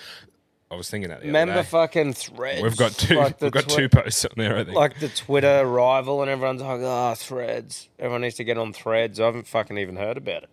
[0.71, 1.67] I was thinking that the Remember other day.
[1.69, 2.63] fucking Threads?
[2.63, 3.15] We've got two.
[3.15, 4.57] Like we've got twi- two posts on there.
[4.57, 4.75] I think.
[4.75, 9.19] Like the Twitter rival, and everyone's like, "Oh, Threads." Everyone needs to get on Threads.
[9.19, 10.49] I haven't fucking even heard about it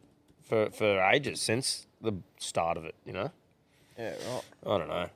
[0.50, 2.94] for for ages since the start of it.
[3.06, 3.30] You know?
[3.98, 4.42] Yeah, right.
[4.66, 5.08] I don't know.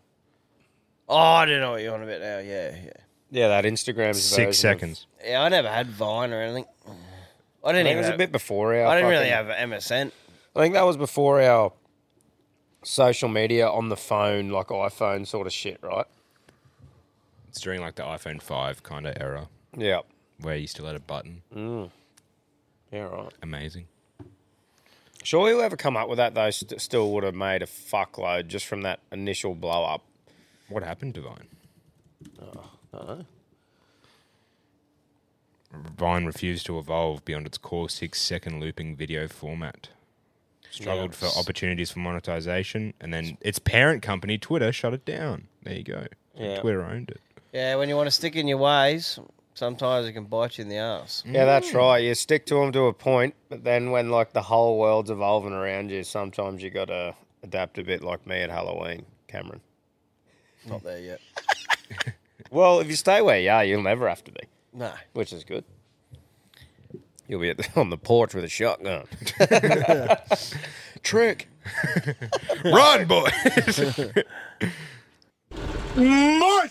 [1.08, 2.38] Oh, I don't know what you're on about now.
[2.38, 2.90] Yeah, yeah.
[3.30, 5.06] Yeah, that Instagram Six seconds.
[5.24, 6.66] Yeah, I never had Vine or anything.
[6.86, 8.86] I I didn't think it even was a have- bit before our.
[8.86, 10.12] I didn't really fucking- have MSN.
[10.56, 11.72] I think that was before our
[12.84, 16.06] social media on the phone, like iPhone sort of shit, right?
[17.48, 19.48] It's during like the iPhone five kind of era.
[19.76, 20.00] Yeah.
[20.40, 21.42] Where you still had a button.
[21.54, 21.90] Mm.
[22.92, 23.32] Yeah, right.
[23.42, 23.86] Amazing.
[25.24, 28.66] Sure, whoever come up with that though st- still would have made a fuckload just
[28.66, 30.02] from that initial blow up.
[30.68, 31.48] What happened to Vine?
[32.40, 33.24] Oh, uh, I don't know.
[35.96, 39.88] Vine refused to evolve beyond its core six second looping video format.
[40.70, 41.28] Struggled Yeah.
[41.30, 45.48] for opportunities for monetization, and then its parent company, Twitter, shut it down.
[45.62, 46.06] There you go.
[46.36, 46.60] Yeah.
[46.60, 47.20] Twitter owned it.
[47.52, 49.18] Yeah, when you want to stick in your ways,
[49.54, 51.22] sometimes it can bite you in the ass.
[51.26, 51.98] Yeah, that's right.
[51.98, 55.52] You stick to them to a point, but then when like the whole world's evolving
[55.52, 59.60] around you, sometimes you got to adapt a bit, like me at Halloween, Cameron.
[60.66, 61.20] Not there yet.
[62.50, 64.42] Well, if you stay where you are, you'll never have to be.
[64.72, 64.92] No.
[65.12, 65.64] which is good.
[67.26, 69.06] You'll be at the, on the porch with a shotgun.
[71.02, 71.48] Trick.
[72.64, 73.28] Run, boy.
[75.96, 76.70] Mate!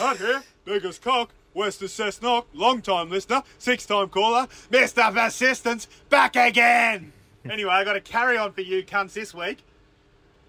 [0.00, 5.12] Out here, biggest cock, Western Cessnock, long time listener, six time caller, Mr.
[5.12, 7.12] Persistence, back again!
[7.50, 9.58] anyway, I got a carry on for you cunts this week.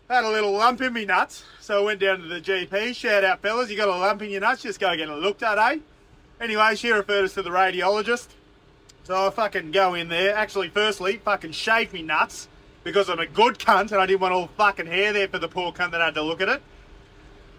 [0.10, 2.96] Had a little lump in me nuts, so I went down to the GP.
[2.96, 5.44] Shout out, fellas, you got a lump in your nuts, just go get it looked
[5.44, 5.80] at, eh?
[6.40, 8.28] Anyway, she referred us to the radiologist.
[9.04, 10.36] So I fucking go in there.
[10.36, 12.48] Actually, firstly, fucking shave me nuts
[12.84, 15.48] because I'm a good cunt and I didn't want all fucking hair there for the
[15.48, 16.62] poor cunt that had to look at it.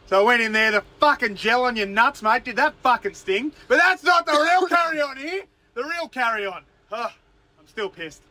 [0.06, 2.44] So I went in there, the fucking gel on your nuts, mate.
[2.44, 3.52] Did that fucking sting?
[3.68, 5.44] But that's not the real carry on here.
[5.74, 6.62] The real carry on.
[6.92, 7.10] Ugh,
[7.58, 8.22] I'm still pissed.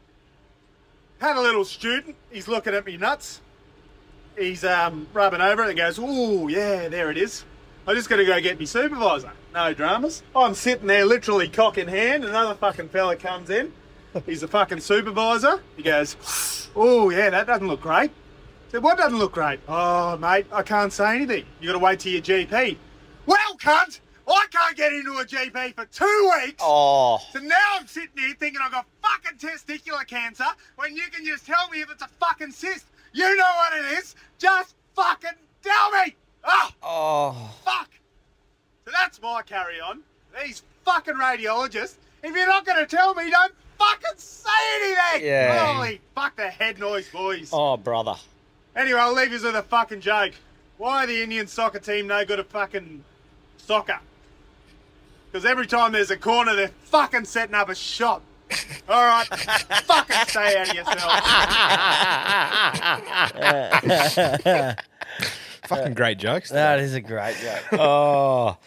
[1.19, 2.15] Had a little student.
[2.31, 3.41] He's looking at me nuts.
[4.37, 7.43] He's um, rubbing over it and goes, "Ooh, yeah, there it is."
[7.85, 9.31] I just got to go get me supervisor.
[9.53, 10.23] No dramas.
[10.35, 12.23] I'm sitting there, literally cock in hand.
[12.23, 13.73] Another fucking fella comes in.
[14.25, 15.61] He's a fucking supervisor.
[15.75, 18.11] He goes, "Oh yeah, that doesn't look great."
[18.73, 21.45] Said, "What doesn't look great?" "Oh, mate, I can't say anything.
[21.61, 22.75] You got to wait till your GP."
[23.27, 26.57] Well, cunt, I can't get into a GP for two weeks.
[26.59, 27.19] Oh.
[27.31, 30.45] So now I'm sitting here thinking I've got fucking testicular cancer
[30.77, 32.87] when you can just tell me if it's a fucking cyst.
[33.13, 34.15] You know what it is.
[34.39, 36.15] Just fucking tell me.
[36.43, 37.51] Oh, Oh.
[37.63, 37.91] fuck.
[38.85, 39.99] So that's my carry on.
[40.43, 41.97] These fucking radiologists.
[42.23, 44.49] If you're not going to tell me, don't fucking say
[44.81, 45.27] anything.
[45.29, 45.73] Yeah.
[45.75, 47.51] Holy fuck the head noise, boys.
[47.53, 48.15] Oh, brother.
[48.75, 50.33] Anyway, I'll leave you with a fucking joke.
[50.77, 53.03] Why are the Indian soccer team no good at fucking
[53.57, 53.99] soccer?
[55.31, 58.21] Because every time there's a corner, they're fucking setting up a shot.
[58.87, 59.25] All right,
[59.85, 60.99] fucking stay out of yourself.
[65.67, 66.49] Fucking great jokes.
[66.49, 67.63] That is a great joke.
[67.79, 68.57] oh,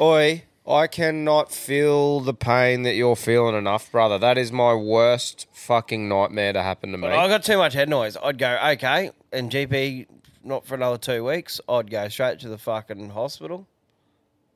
[0.00, 0.44] oi!
[0.66, 4.18] I cannot feel the pain that you're feeling enough, brother.
[4.18, 7.02] That is my worst fucking nightmare to happen to me.
[7.02, 8.16] But I got too much head noise.
[8.16, 10.06] I'd go, okay, and GP
[10.42, 11.60] not for another two weeks.
[11.68, 13.66] I'd go straight to the fucking hospital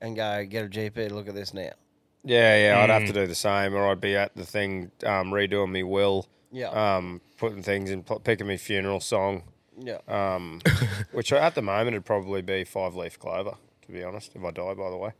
[0.00, 1.70] and go get a GP to look at this now.
[2.24, 3.06] Yeah, yeah, I'd have Mm.
[3.08, 6.26] to do the same, or I'd be at the thing um, redoing me will.
[6.52, 6.68] Yeah.
[6.68, 9.44] Um, putting things in, pl- picking me funeral song.
[9.78, 9.98] Yeah.
[10.08, 10.60] Um,
[11.12, 14.50] which at the moment would probably be five leaf clover, to be honest, if I
[14.50, 15.12] die, by the way.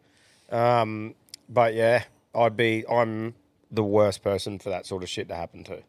[0.50, 1.14] Um,
[1.48, 2.84] but yeah, I'd be.
[2.88, 3.34] I'm
[3.70, 5.82] the worst person for that sort of shit to happen to.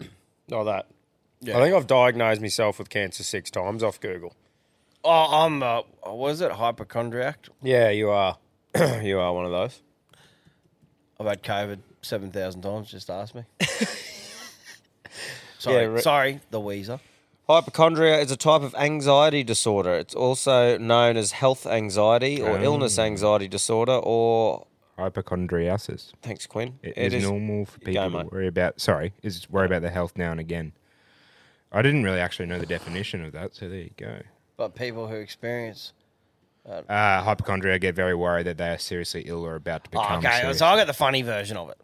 [0.48, 0.86] Not that.
[1.40, 1.58] Yeah.
[1.58, 4.34] I think I've diagnosed myself with cancer six times off Google.
[5.04, 7.46] Oh, I'm, uh, was it hypochondriac?
[7.62, 8.38] Yeah, you are.
[9.02, 9.82] you are one of those.
[11.20, 13.42] I've had COVID 7,000 times, just ask me.
[15.58, 17.00] sorry, Yeah, re- sorry, the Weezer.
[17.48, 19.94] Hypochondria is a type of anxiety disorder.
[19.94, 22.62] It's also known as health anxiety or Oh.
[22.62, 24.66] illness anxiety disorder or
[24.98, 26.12] Hypochondriasis.
[26.22, 26.78] Thanks, Quinn.
[26.82, 28.80] It It is is- normal for Go, people to worry about.
[28.80, 30.72] Sorry, is worry about their health now and again.
[31.76, 34.20] I didn't really actually know the definition of that, so there you go.
[34.56, 35.92] But people who experience.
[36.68, 40.00] Uh, Uh, hypochondria get very worried that they are seriously ill or about to oh,
[40.02, 40.18] become.
[40.24, 40.58] okay, serious.
[40.58, 41.78] so I got the funny version of it.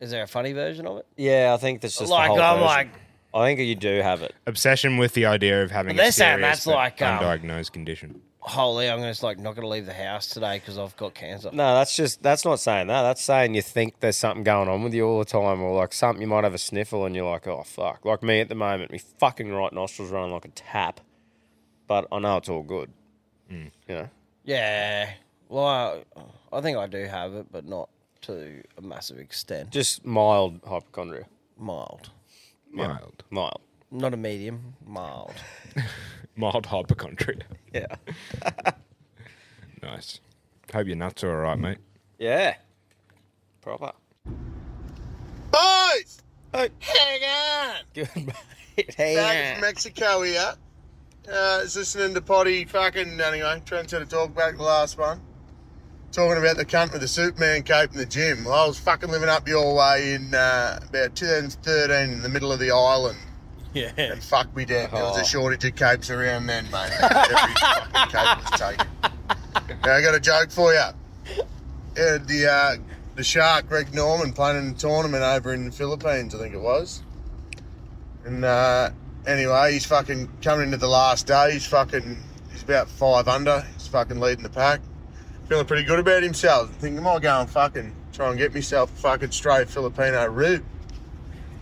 [0.00, 1.06] Is there a funny version of it?
[1.16, 2.66] Yeah, I think that's just Like, the whole I'm version.
[2.66, 3.00] like-
[3.34, 4.32] I think you do have it.
[4.46, 7.18] Obsession with the idea of having But they're a saying serious that's but like, um,
[7.18, 8.22] undiagnosed condition.
[8.46, 11.48] Holy, I'm just like not going to leave the house today because I've got cancer.
[11.50, 13.00] No, that's just that's not saying that.
[13.00, 15.94] That's saying you think there's something going on with you all the time, or like
[15.94, 18.04] something you might have a sniffle and you're like, oh fuck.
[18.04, 21.00] Like me at the moment, my fucking right nostril's running like a tap,
[21.86, 22.90] but I know it's all good.
[23.50, 23.70] Mm.
[23.88, 24.10] You know.
[24.44, 25.10] Yeah.
[25.48, 26.02] Well, I,
[26.52, 27.88] I think I do have it, but not
[28.22, 29.70] to a massive extent.
[29.70, 31.24] Just mild hypochondria.
[31.56, 32.10] Mild.
[32.74, 32.98] Yeah,
[33.30, 33.60] Mild.
[33.94, 34.02] Mild.
[34.02, 35.34] Not a medium, mild.
[36.36, 37.42] Mild hypochondria.
[37.72, 37.86] Yeah.
[39.82, 40.18] nice.
[40.72, 41.78] Hope your nuts are all right, mate.
[42.18, 42.56] Yeah.
[43.60, 43.92] Proper.
[45.52, 46.20] Boys!
[46.52, 46.70] Hey.
[46.80, 47.74] Hang on!
[47.94, 48.26] Good, mate.
[48.76, 50.54] Back Hey, from Mexico here.
[51.28, 55.20] Uh, was listening to Potty fucking, anyway, trying to talk back the last one.
[56.10, 58.44] Talking about the cunt with the Superman cape in the gym.
[58.44, 62.50] Well, I was fucking living up your way in uh, about 2013 in the middle
[62.52, 63.18] of the island.
[63.74, 63.90] Yeah.
[63.98, 64.90] And fuck me dead.
[64.92, 65.20] There was Oh.
[65.20, 66.90] a shortage of capes around then, mate.
[67.00, 68.86] Every fucking cape was taken.
[69.84, 70.78] Now, I got a joke for you.
[71.96, 72.76] Yeah, the, uh,
[73.16, 76.60] the shark, Greg Norman, playing in a tournament over in the Philippines, I think it
[76.60, 77.02] was.
[78.24, 78.90] And uh,
[79.26, 81.52] anyway, he's fucking coming into the last day.
[81.52, 82.16] He's fucking,
[82.52, 83.60] he's about five under.
[83.74, 84.80] He's fucking leading the pack.
[85.48, 86.70] Feeling pretty good about himself.
[86.76, 90.64] Thinking, am I going fucking try and get myself a fucking straight Filipino rib?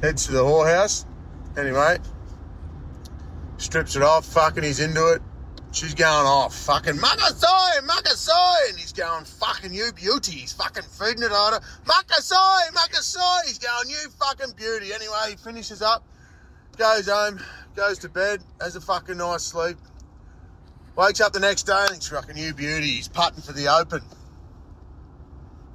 [0.02, 1.04] Heads to the whorehouse.
[1.56, 1.98] Anyway,
[3.58, 4.24] strips it off.
[4.26, 5.22] Fucking, he's into it.
[5.72, 6.54] She's going off.
[6.54, 8.70] Fucking Makasoy, Makasoy.
[8.70, 10.32] And he's going, fucking you beauty.
[10.32, 11.60] He's fucking feeding it on her.
[11.84, 13.46] Makasoy, Makasoy.
[13.46, 14.92] He's going, you fucking beauty.
[14.92, 16.04] Anyway, he finishes up,
[16.76, 17.40] goes home,
[17.74, 19.78] goes to bed, has a fucking nice sleep.
[20.94, 22.88] Wakes up the next day and he's fucking you beauty.
[22.88, 24.02] He's putting for the open.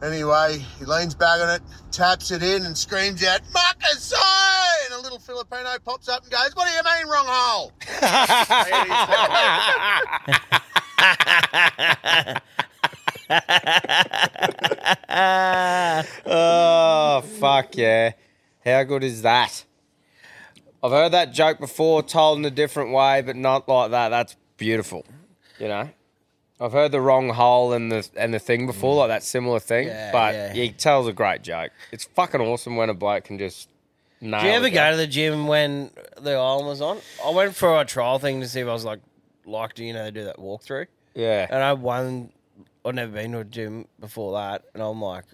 [0.03, 4.85] Anyway, he leans back on it, taps it in, and screams out, Makasoy!
[4.85, 7.73] And a little Filipino pops up and goes, What do you mean, wrong hole?
[16.25, 18.11] oh fuck yeah!
[18.63, 19.65] How good is that?
[20.83, 24.09] I've heard that joke before, told in a different way, but not like that.
[24.09, 25.05] That's beautiful.
[25.59, 25.89] You know,
[26.59, 29.87] I've heard the wrong hole and the and the thing before, like that similar thing.
[29.87, 30.53] Yeah, but yeah.
[30.53, 31.71] he tells a great joke.
[31.91, 33.69] It's fucking awesome when a bloke can just
[34.21, 34.41] nail.
[34.41, 36.99] Do you ever go to the gym when the island was on?
[37.23, 38.99] I went for a trial thing to see if I was like,
[39.45, 40.87] like, do you know, they do that walkthrough?
[41.13, 41.47] Yeah.
[41.49, 42.31] And I won.
[42.83, 45.25] I'd never been to a gym before that, and I'm like,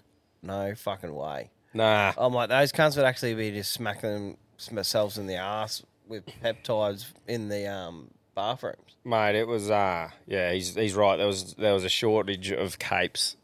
[0.42, 1.50] no fucking way.
[1.72, 2.12] Nah.
[2.16, 4.36] I'm like, those cunts would actually be just smacking
[4.70, 8.93] themselves in the ass with peptides in the um, bathrooms.
[9.04, 11.16] Mate, it was uh yeah, he's he's right.
[11.16, 13.36] There was there was a shortage of capes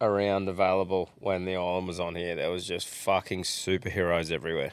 [0.00, 2.34] around available when the island was on here.
[2.34, 4.72] There was just fucking superheroes everywhere.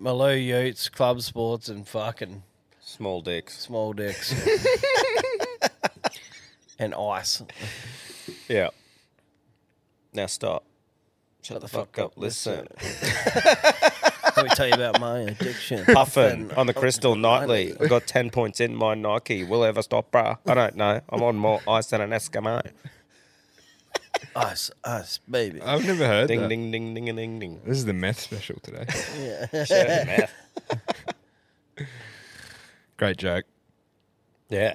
[0.00, 2.42] Maloo Utes, club sports, and fucking
[2.80, 3.58] small dicks.
[3.58, 4.32] Small dicks.
[6.78, 7.42] and ice.
[8.48, 8.68] Yeah.
[10.12, 10.64] Now stop.
[11.42, 12.68] Shut the fuck up, listen.
[14.38, 15.84] Let me tell you about my addiction.
[15.84, 17.74] Puffin on the oh, crystal nightly.
[17.80, 19.42] I've got 10 points in my Nike.
[19.42, 20.38] Will ever stop, bruh?
[20.46, 21.00] I don't know.
[21.08, 22.62] I'm on more ice than an Eskimo.
[24.36, 25.60] Us, us, baby.
[25.60, 26.48] I've never heard Ding, that.
[26.48, 27.60] ding, ding, ding, ding, ding.
[27.64, 28.86] This is the meth special today.
[29.18, 29.64] Yeah.
[29.64, 30.30] Shout
[31.80, 31.86] out.
[32.96, 33.44] Great joke.
[34.48, 34.74] Yeah.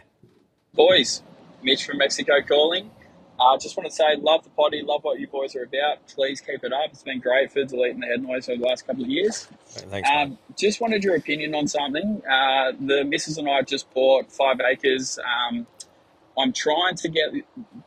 [0.73, 1.23] Boys,
[1.61, 2.91] Mitch from Mexico calling.
[3.39, 6.07] I uh, just want to say, love the potty, love what you boys are about.
[6.07, 6.91] Please keep it up.
[6.91, 9.47] It's been great for deleting the head noise over the last couple of years.
[9.65, 12.21] Thanks, Um, just wanted your opinion on something.
[12.29, 15.17] Uh, the missus and I just bought five acres.
[15.19, 15.65] Um,
[16.37, 17.33] I'm trying to get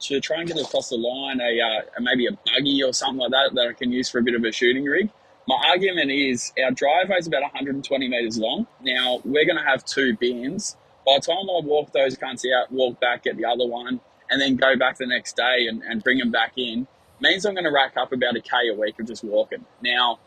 [0.01, 3.30] to try and get across the line a uh, maybe a buggy or something like
[3.30, 5.11] that that I can use for a bit of a shooting rig.
[5.49, 8.66] My argument is our driveway is about 120 meters long.
[8.82, 10.76] Now we're going to have two bins.
[11.05, 14.40] By the time I walk those cunts out, walk back, get the other one, and
[14.40, 16.86] then go back the next day and, and bring them back in,
[17.20, 19.64] means I'm going to rack up about a k a week of just walking.
[19.82, 20.18] Now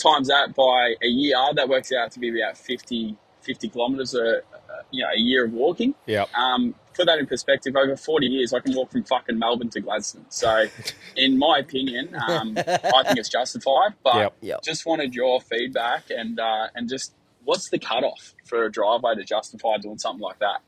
[0.00, 4.18] times that by a year, that works out to be about 50, 50 kilometers a,
[4.18, 4.42] a
[4.90, 5.94] you know a year of walking.
[6.06, 6.32] Yep.
[6.34, 9.80] Um, put that in perspective, over 40 years, I can walk from fucking Melbourne to
[9.80, 10.26] Gladstone.
[10.28, 10.66] So,
[11.16, 13.94] in my opinion, um, I think it's justified.
[14.02, 14.34] But Yep.
[14.40, 14.62] Yep.
[14.62, 17.14] just wanted your feedback and uh, and just
[17.44, 20.60] what's the cutoff for a driveway to justify doing something like that?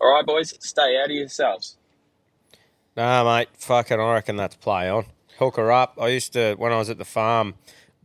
[0.00, 1.76] All right, boys, stay out of yourselves.
[2.96, 3.48] Nah, mate.
[3.58, 5.06] Fucking, I reckon that's play on.
[5.38, 5.98] Hook her up.
[6.00, 7.54] I used to, when I was at the farm,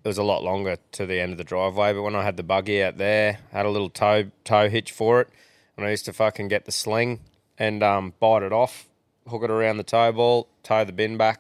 [0.04, 2.36] it was a lot longer to the end of the driveway, but when I had
[2.36, 5.30] the buggy out there, had a little tow tow hitch for it,
[5.78, 7.20] and I used to fucking get the sling
[7.58, 8.88] and um, bite it off,
[9.28, 11.40] hook it around the tow ball, tow the bin back.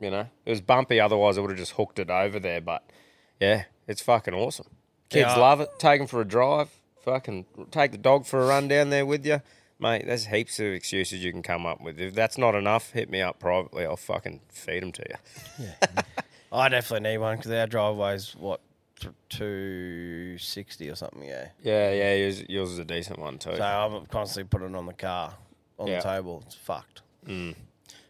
[0.00, 0.98] You know, it was bumpy.
[0.98, 2.62] Otherwise, I would have just hooked it over there.
[2.62, 2.82] But
[3.38, 4.66] yeah, it's fucking awesome.
[5.10, 5.38] Kids Yeah.
[5.38, 5.68] love it.
[5.78, 6.70] Take them for a drive.
[7.04, 9.42] Fucking take the dog for a run down there with you.
[9.80, 11.98] Mate, there's heaps of excuses you can come up with.
[11.98, 13.84] If that's not enough, hit me up privately.
[13.86, 15.66] I'll fucking feed them to you.
[15.66, 16.02] Yeah.
[16.52, 18.60] I definitely need one because our driveway's what
[19.30, 21.22] two sixty or something.
[21.22, 21.48] Yeah.
[21.62, 23.56] Yeah, yeah, yours, yours is a decent one too.
[23.56, 25.32] So I'm constantly putting it on the car,
[25.78, 26.00] on Yeah.
[26.00, 26.42] the table.
[26.44, 27.00] It's fucked.
[27.26, 27.54] Mm.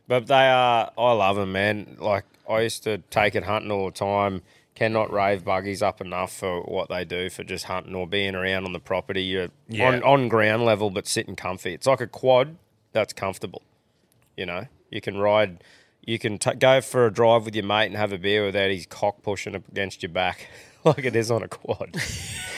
[0.09, 1.97] But they are, I love them, man.
[2.01, 4.43] Like, I used to take it hunting all the time.
[4.81, 8.65] Cannot rave buggies up enough for what they do for just hunting or being around
[8.65, 9.23] on the property.
[9.25, 9.89] You're Yeah.
[9.89, 11.75] on, on ground level, but sitting comfy.
[11.75, 12.57] It's like a quad
[12.93, 13.61] that's comfortable.
[14.39, 15.63] You know, you can ride,
[16.07, 18.71] you can t- go for a drive with your mate and have a beer without
[18.71, 20.49] his cock pushing up against your back
[20.85, 21.95] like it is on a quad.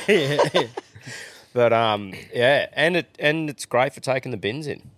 [1.52, 4.90] but um, yeah, and it and it's great for taking the bins in.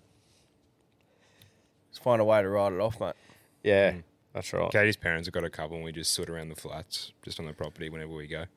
[1.89, 3.14] Let's find a way to ride it off, mate.
[3.62, 3.95] Yeah,
[4.35, 4.70] that's right.
[4.70, 7.47] Katie's parents have got a couple, and we just sit around the flats, just on
[7.47, 8.41] the property whenever we go.
[8.41, 8.51] Just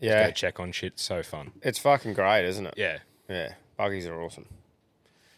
[0.00, 0.26] Yeah.
[0.26, 0.98] go check on shit.
[0.98, 1.52] So fun.
[1.62, 2.74] It's fucking great, isn't it?
[2.76, 2.98] Yeah.
[3.28, 3.54] Yeah.
[3.78, 4.46] Buggies are awesome.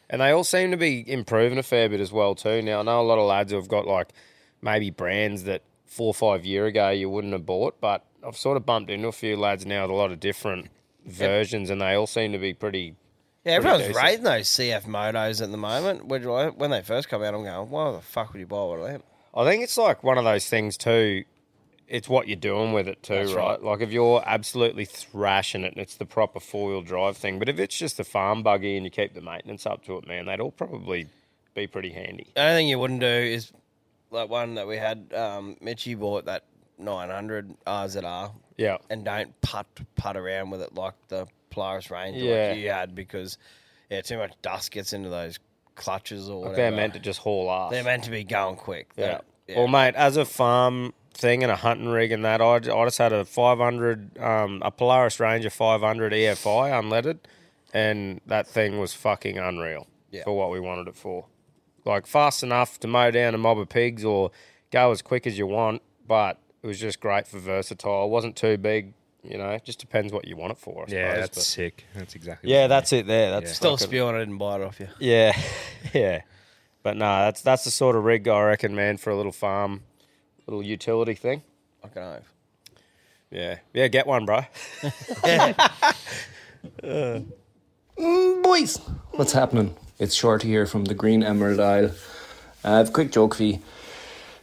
[0.08, 2.62] And they all seem to be improving a fair bit as well too.
[2.62, 4.08] Now I know a lot of lads who have got like
[4.62, 8.56] maybe brands that four or five year ago you wouldn't have bought, but I've sort
[8.56, 10.68] of bumped into a few lads now with a lot of different
[11.04, 12.94] versions and they all seem to be pretty
[13.44, 14.04] Yeah, pretty everyone's decent.
[14.04, 16.06] rating those CF motos at the moment.
[16.06, 18.80] When, when they first come out, I'm going, why the fuck would you buy one
[18.80, 19.02] of them?
[19.36, 21.24] I think it's like one of those things too.
[21.88, 23.34] It's what you're doing with it too, right?
[23.36, 23.62] right.
[23.62, 27.38] Like if you're absolutely thrashing it, and it's the proper four wheel drive thing.
[27.38, 30.06] But if it's just a farm buggy and you keep the maintenance up to it,
[30.08, 31.06] man, they'd all probably
[31.54, 32.26] be pretty handy.
[32.34, 33.52] The only thing you wouldn't do is
[34.10, 35.12] like one that we had.
[35.14, 36.42] Um, Mitchie bought that
[36.78, 38.32] 900 RZR.
[38.56, 38.78] Yeah.
[38.90, 39.66] And don't putt
[39.96, 42.48] putt around with it like the Polaris Ranger Yeah.
[42.48, 43.38] like you had because
[43.90, 45.38] yeah, too much dust gets into those
[45.76, 46.56] clutches or whatever.
[46.56, 47.70] they're meant to just haul ass.
[47.70, 48.90] They're meant to be going quick.
[48.96, 49.20] Yeah.
[49.46, 52.58] They- Well, mate, as a farm thing and a hunting rig and that, I, I
[52.84, 57.18] just had a 500, um, a Polaris Ranger 500 EFI unleaded,
[57.72, 60.24] and that thing was fucking unreal Yeah.
[60.24, 61.26] for what we wanted it for.
[61.84, 64.30] Like fast enough to mow down a mob of pigs or
[64.72, 68.04] go as quick as you want, but it was just great for versatile.
[68.06, 68.92] It wasn't too big,
[69.30, 69.50] you know.
[69.50, 70.82] It just depends what you want it for.
[70.88, 71.84] I Yeah, suppose, that's but- sick.
[71.94, 72.50] That's exactly.
[72.52, 73.06] Yeah, what that's I it.
[73.06, 74.88] There, that's Still fucking- spewing it and bite it off you.
[74.98, 75.32] yeah,
[75.94, 76.22] yeah.
[76.82, 79.82] But no, that's that's the sort of rig I reckon, man, for a little farm,
[80.46, 81.42] little utility thing.
[81.84, 82.18] I can know.
[83.30, 83.88] Yeah, yeah.
[83.88, 84.42] Get one, bro.
[86.82, 87.32] Mm,
[88.42, 88.76] boys,
[89.12, 89.74] what's happening?
[89.98, 91.86] It's Shorty here from the Green Emerald Isle.
[92.64, 93.54] Uh, I have a quick joke for you.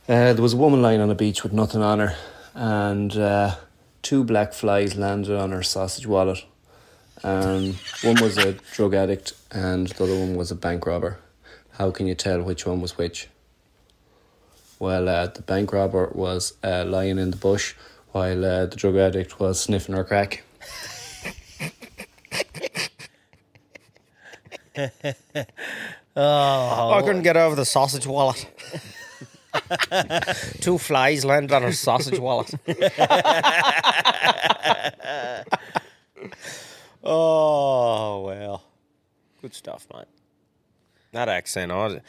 [0.10, 2.16] Uh, there was a woman lying on a beach with nothing on her,
[2.54, 3.56] and uh,
[4.04, 6.46] two black flies landed on her sausage wallet.
[7.24, 11.18] Um, one was a drug addict, and the other one was a bank robber.
[11.72, 13.30] How can you tell which one was which?
[14.78, 17.74] Well, uh, the bank robber was uh, lying in the bush,
[18.12, 20.44] while uh, the drug addict was sniffing her crack.
[26.16, 28.46] oh, I couldn't get over the sausage wallet.
[30.62, 32.54] Two flies landed on a sausage wallet.
[37.04, 38.64] oh well,
[39.42, 40.06] good stuff, mate.
[41.12, 42.02] That accent, I.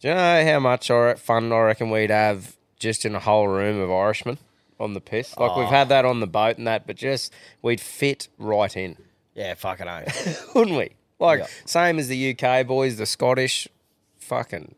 [0.00, 0.88] Do you know how much
[1.20, 4.38] fun I reckon we'd have just in a whole room of Irishmen
[4.78, 5.36] on the piss?
[5.36, 5.70] Like we've Oh.
[5.70, 7.32] had that on the boat and that, but just
[7.62, 8.96] we'd fit right in.
[9.34, 10.50] Yeah, fucking oath.
[10.54, 10.90] wouldn't we?
[11.18, 11.46] Like Yeah.
[11.64, 13.68] same as the UK boys, the Scottish,
[14.20, 14.74] fucking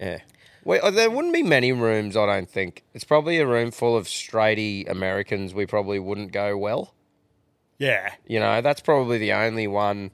[0.00, 0.18] yeah.
[0.66, 2.82] We, uh, there wouldn't be many rooms, I don't think.
[2.92, 5.54] It's probably a room full of straighty Americans.
[5.54, 6.92] We probably wouldn't go well.
[7.78, 8.12] Yeah.
[8.26, 10.10] You know, that's probably the only one.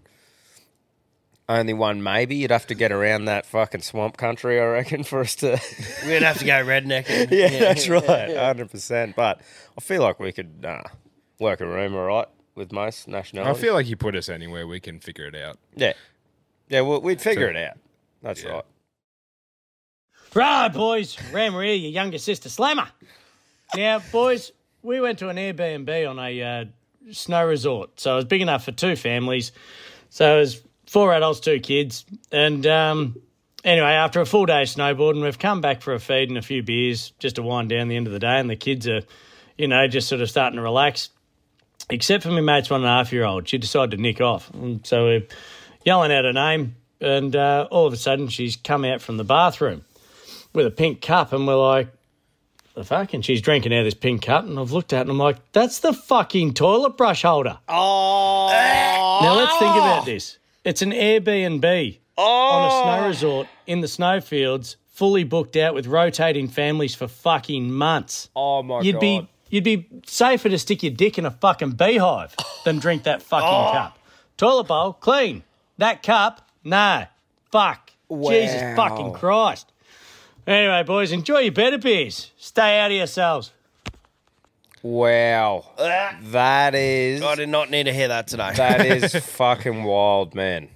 [1.49, 2.37] Only one, maybe.
[2.37, 5.59] You'd have to get around that fucking swamp country, I reckon, for us to.
[6.07, 7.09] We'd have to go redneck.
[7.31, 9.17] yeah, that's right, hundred percent.
[9.17, 9.41] But
[9.77, 10.83] I feel like we could uh,
[11.41, 13.59] work a room all right with most nationalities.
[13.59, 15.59] I feel like you put us anywhere, we can figure it out.
[15.75, 15.95] Yeah.
[16.69, 17.79] Yeah, well, we'd figure So- it out.
[18.23, 18.65] That's right.
[20.35, 21.19] Right, boys.
[21.31, 22.89] Ram here, your younger sister Slammer.
[23.77, 24.51] Now, boys,
[24.83, 26.65] we went to an Airbnb on a uh,
[27.11, 28.01] snow resort.
[28.01, 29.53] So it was big enough for two families.
[30.09, 32.07] So it was four adults, two kids.
[32.31, 33.17] And um,
[33.63, 36.43] anyway, after a full day of snowboarding, we've come back for a feed and a
[36.43, 38.39] few beers just to wind down the end of the day.
[38.39, 39.03] And the kids are,
[39.59, 41.11] you know, just sort of starting to relax.
[41.91, 43.49] Except for my mate's one and a half year old.
[43.49, 44.49] She decided to nick off.
[44.55, 45.27] And so we're
[45.85, 46.77] yelling out her name.
[47.03, 49.85] And uh, all of a sudden, she's come out from the bathroom
[50.53, 51.89] with a pink cup, and we're like,
[52.75, 53.13] the fuck?
[53.15, 55.19] And she's drinking out of this pink cup, and I've looked at it and I'm
[55.19, 57.59] like, that's the fucking toilet brush holder.
[57.69, 59.21] Oh.
[59.23, 60.39] Now let's think about this.
[60.65, 63.09] It's an Airbnb on a snow oh.
[63.09, 68.31] resort in the snowfields, fully booked out with rotating families for fucking months.
[68.35, 68.87] Oh my god.
[68.87, 72.35] you'd be you'd be safer to stick your dick in a fucking beehive
[72.65, 73.73] than drink that fucking Oh.
[73.73, 73.99] cup.
[74.37, 75.43] Toilet bowl, clean.
[75.79, 77.05] That cup, no.
[77.51, 77.91] Fuck.
[78.11, 79.72] Jesus fucking Christ.
[80.47, 82.33] Anyway, boys, enjoy your better beers.
[82.37, 83.53] Stay out of yourselves.
[84.83, 85.65] Wow.
[85.79, 86.17] Ah.
[86.25, 87.23] That is.
[87.23, 88.53] I did not need to hear that today.
[88.57, 90.69] That is fucking wild, man.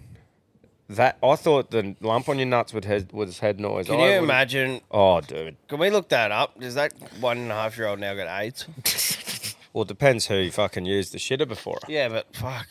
[0.89, 3.87] That I thought the lump on your nuts would head was head noise.
[3.87, 4.81] Can I you would've- imagine?
[4.93, 5.57] Oh, dude.
[5.67, 6.61] Can we look that up?
[6.61, 8.67] Does that one and a half year old now got AIDS?
[9.73, 11.77] Well, it depends who fucking used the shitter before.
[11.87, 12.67] yeah, but fuck.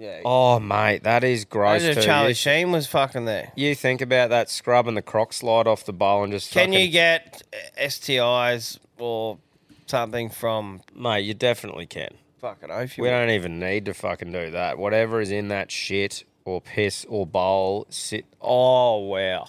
[0.00, 0.22] Yeah.
[0.24, 1.82] Oh, mate, that is gross.
[1.82, 2.06] Imagine too.
[2.06, 3.52] Charlie You- Sheen was fucking there.
[3.54, 6.68] You think about that scrub and the croc slide off the bowl and just Can
[6.70, 9.38] fucking, you get uh, STIs or
[9.86, 10.80] something from?
[10.94, 11.20] mate?
[11.20, 12.14] You definitely can.
[12.40, 13.18] Fucking oath you We will.
[13.18, 14.78] don't even need to fucking do that.
[14.78, 18.24] Whatever is in that shit or piss or bowl, sit.
[18.40, 19.48] Oh wow.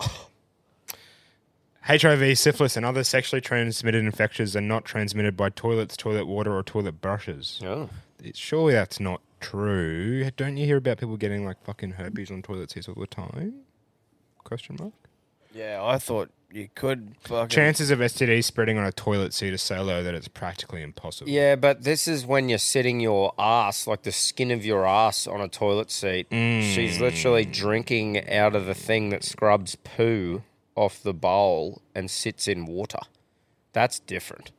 [1.82, 6.62] HIV, syphilis, and other sexually transmitted infections are not transmitted by toilets, toilet water, or
[6.62, 7.60] toilet brushes.
[7.62, 7.90] Oh.
[8.34, 10.30] Surely that's not true.
[10.36, 13.62] Don't you hear about people getting like fucking herpes on toilet seats all the time?
[14.42, 14.92] Question mark.
[15.54, 17.48] Yeah, I thought you could fucking.
[17.48, 21.30] Chances of STDs spreading on a toilet seat are so low that it's practically impossible.
[21.30, 25.26] Yeah, but this is when you're sitting your ass, like the skin of your ass,
[25.26, 26.26] on a toilet seat.
[26.30, 27.52] She's literally mm.
[27.52, 30.42] drinking out of the thing that scrubs poo
[30.74, 33.00] off the bowl and sits in water.
[33.72, 34.52] That's different.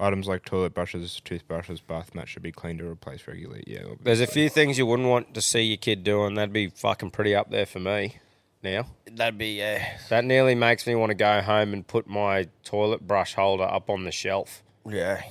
[0.00, 3.62] Items like toilet brushes, toothbrushes, bath mats should be cleaned or replaced regularly.
[3.66, 3.82] Yeah.
[4.02, 6.34] There's a few things you wouldn't want to see your kid doing.
[6.34, 8.16] That'd be fucking pretty up there for me
[8.62, 8.86] now.
[9.12, 9.98] That'd be yeah.
[10.08, 13.90] That nearly makes me want to go home and put my toilet brush holder up
[13.90, 14.62] on the shelf.
[14.88, 15.22] Yeah.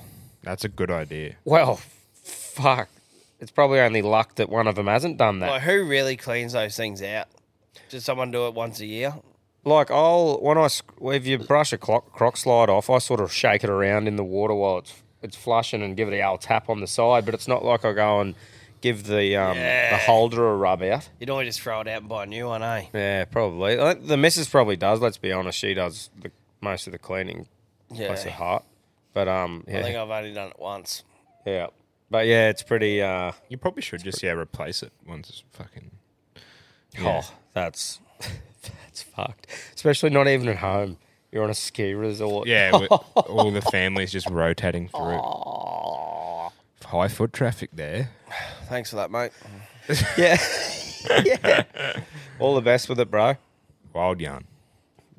[0.44, 1.34] That's a good idea.
[1.44, 1.80] Well,
[2.22, 2.88] fuck.
[3.40, 5.50] It's probably only luck that one of them hasn't done that.
[5.50, 7.26] Like, who really cleans those things out?
[7.88, 9.14] Does someone do it once a year?
[9.64, 10.68] Like I'll when I
[11.14, 14.16] if you brush a clock, croc slide off, I sort of shake it around in
[14.16, 17.24] the water while it's it's flushing and give it a old tap on the side.
[17.26, 18.34] But it's not like I go and
[18.80, 19.90] give the um, Yeah.
[19.90, 21.10] the holder a rub out.
[21.20, 22.86] You'd always just throw it out and buy a new one, eh?
[22.94, 23.78] Yeah, probably.
[23.78, 25.00] I think the missus probably does.
[25.00, 26.30] Let's be honest, she does the,
[26.62, 27.46] most of the cleaning.
[27.90, 28.36] Bless her Yeah.
[28.36, 28.64] heart.
[29.12, 31.02] But um, yeah, I think I've only done it once.
[31.44, 31.66] yeah.
[32.10, 33.02] But yeah, it's pretty.
[33.02, 35.90] Uh, You probably should just yeah replace it once it's fucking.
[37.02, 37.20] Oh,
[37.52, 38.00] that's
[38.84, 39.46] that's fucked.
[39.74, 40.96] Especially not even at home.
[41.32, 42.48] You're on a ski resort.
[42.48, 45.20] Yeah, with all the families just rotating through.
[46.84, 48.10] High foot traffic there.
[48.64, 49.32] Thanks for that, mate.
[50.16, 50.38] yeah.
[51.24, 52.00] yeah.
[52.38, 53.36] All the best with it, bro.
[53.92, 54.44] Wild yarn.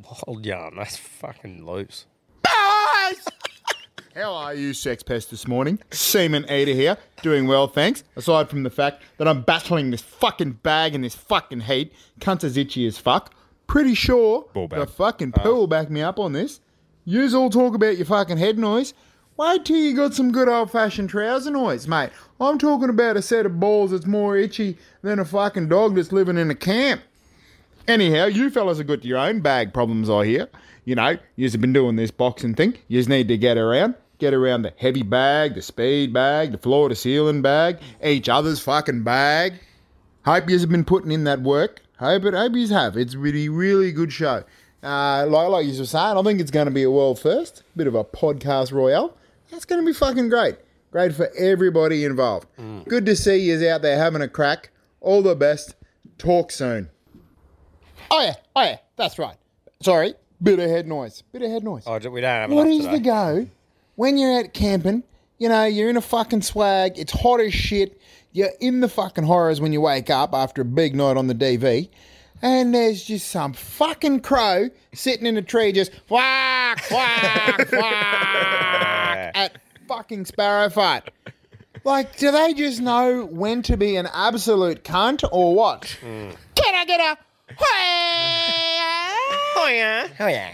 [0.03, 0.75] Wild yarn.
[0.75, 2.05] That's fucking loose.
[4.15, 5.79] How are you, sex pest, this morning?
[5.91, 8.03] Seaman Eater here, doing well, thanks.
[8.17, 12.43] Aside from the fact that I'm battling this fucking bag in this fucking heat, cunt
[12.43, 13.33] as itchy as fuck.
[13.67, 14.79] Pretty sure Ball bag.
[14.81, 15.41] the fucking uh.
[15.41, 16.59] poo will back me up on this.
[17.05, 18.93] Yous all talk about your fucking head noise.
[19.37, 22.09] Wait till you got some good old fashioned trouser noise, mate.
[22.41, 26.11] I'm talking about a set of balls that's more itchy than a fucking dog that's
[26.11, 27.01] living in a camp.
[27.87, 30.49] Anyhow, you fellas have got your own bag problems, I hear.
[30.85, 32.77] You know, you've been doing this boxing thing.
[32.87, 33.95] You need to get around.
[34.17, 38.59] Get around the heavy bag, the speed bag, the floor to ceiling bag, each other's
[38.59, 39.53] fucking bag.
[40.25, 41.81] Hope you've been putting in that work.
[41.97, 42.35] Hope it.
[42.35, 42.97] Hope you have.
[42.97, 44.43] It's really, really good show.
[44.83, 47.63] Uh, like, like you were saying, I think it's going to be a world first.
[47.75, 49.17] Bit of a podcast royale.
[49.49, 50.55] That's going to be fucking great.
[50.91, 52.47] Great for everybody involved.
[52.87, 54.69] Good to see you out there having a crack.
[54.99, 55.75] All the best.
[56.17, 56.89] Talk soon.
[58.11, 59.37] Oh yeah, oh yeah, that's right.
[59.81, 61.23] Sorry, bit of head noise.
[61.31, 61.83] Bit of head noise.
[61.85, 62.97] Oh, we don't have What enough is today.
[62.97, 63.47] the go
[63.95, 65.03] when you're out camping?
[65.37, 66.99] You know, you're in a fucking swag.
[66.99, 67.99] It's hot as shit.
[68.31, 71.35] You're in the fucking horrors when you wake up after a big night on the
[71.35, 71.89] DV.
[72.43, 79.57] And there's just some fucking crow sitting in a tree just quack, quack, quack at
[79.87, 81.09] fucking sparrow fight.
[81.83, 85.97] Like, do they just know when to be an absolute cunt or what?
[86.01, 86.29] Hmm.
[86.55, 87.17] Can I get a
[89.55, 90.07] Oh yeah.
[90.19, 90.51] Oh yeah.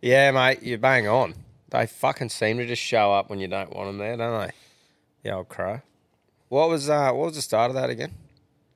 [0.00, 1.34] yeah, mate, you bang on.
[1.70, 4.52] They fucking seem to just show up when you don't want them there, don't they?
[5.22, 5.80] The old crow.
[6.48, 8.12] What was uh what was the start of that again?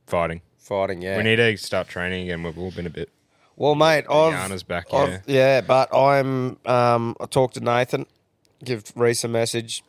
[0.07, 0.43] Fighting.
[0.59, 1.17] Fighting, yeah.
[1.17, 2.43] We need to start training again.
[2.43, 3.09] We've all been a bit.
[3.57, 5.21] Well, mate, I've, Yana's back, I've- yeah.
[5.27, 6.59] yeah, but I'm.
[6.65, 8.07] Um, I talked to Nathan,
[8.65, 9.83] give Reese a message,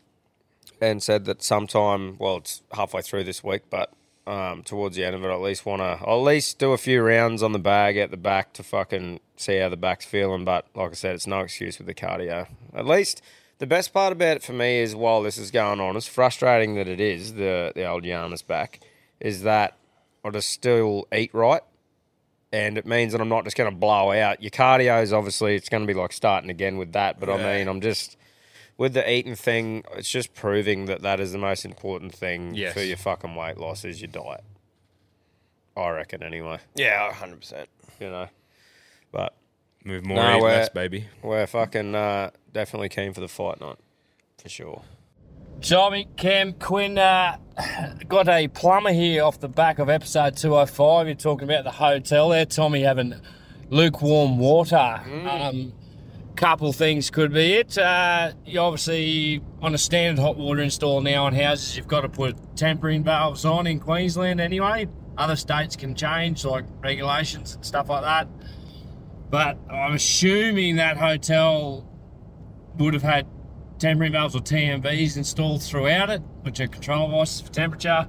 [0.81, 2.17] and said that sometime.
[2.19, 3.91] Well, it's halfway through this week, but
[4.27, 6.07] um, towards the end of it, I at least want to.
[6.07, 9.57] At least do a few rounds on the bag at the back to fucking see
[9.57, 10.45] how the back's feeling.
[10.45, 12.47] But like I said, it's no excuse with the cardio.
[12.73, 13.21] At least
[13.59, 16.75] the best part about it for me is while this is going on, as frustrating
[16.75, 18.79] that it is, the the old Yana's back,
[19.19, 19.77] is that
[20.23, 21.61] I just still eat right
[22.53, 24.41] and it means that I'm not just going to blow out.
[24.41, 27.37] Your cardio is obviously it's going to be like starting again with that, but I
[27.37, 28.17] mean I'm just
[28.77, 29.83] with the eating thing.
[29.93, 32.73] It's just proving that that is the most important thing Yes.
[32.73, 34.43] for your fucking weight loss is your diet.
[35.77, 36.59] I reckon anyway.
[36.75, 37.69] Yeah, hundred percent.
[37.99, 38.27] You know,
[39.11, 39.35] but
[39.83, 41.05] Move more, eat we're- less, baby.
[41.23, 43.77] We're fucking uh, definitely keen for the fight night
[44.41, 44.81] for sure.
[45.61, 47.37] Tommy, Cam, Quinn, uh,
[48.07, 51.05] got a plumber here off the back of episode 205.
[51.07, 52.45] You're talking about the hotel there.
[52.45, 53.13] Tommy having
[53.69, 54.75] lukewarm water.
[54.75, 55.73] Um,
[56.35, 57.77] couple things could be it.
[57.77, 62.09] Uh, you obviously, on a standard hot water install now in houses, you've got to
[62.09, 64.87] put tempering valves on in Queensland anyway.
[65.17, 68.27] Other states can change, like regulations and stuff like that.
[69.29, 71.87] But I'm assuming that hotel
[72.77, 73.27] would have had
[73.79, 78.07] tempering valves or TMVs installed throughout it, which are control devices for temperature.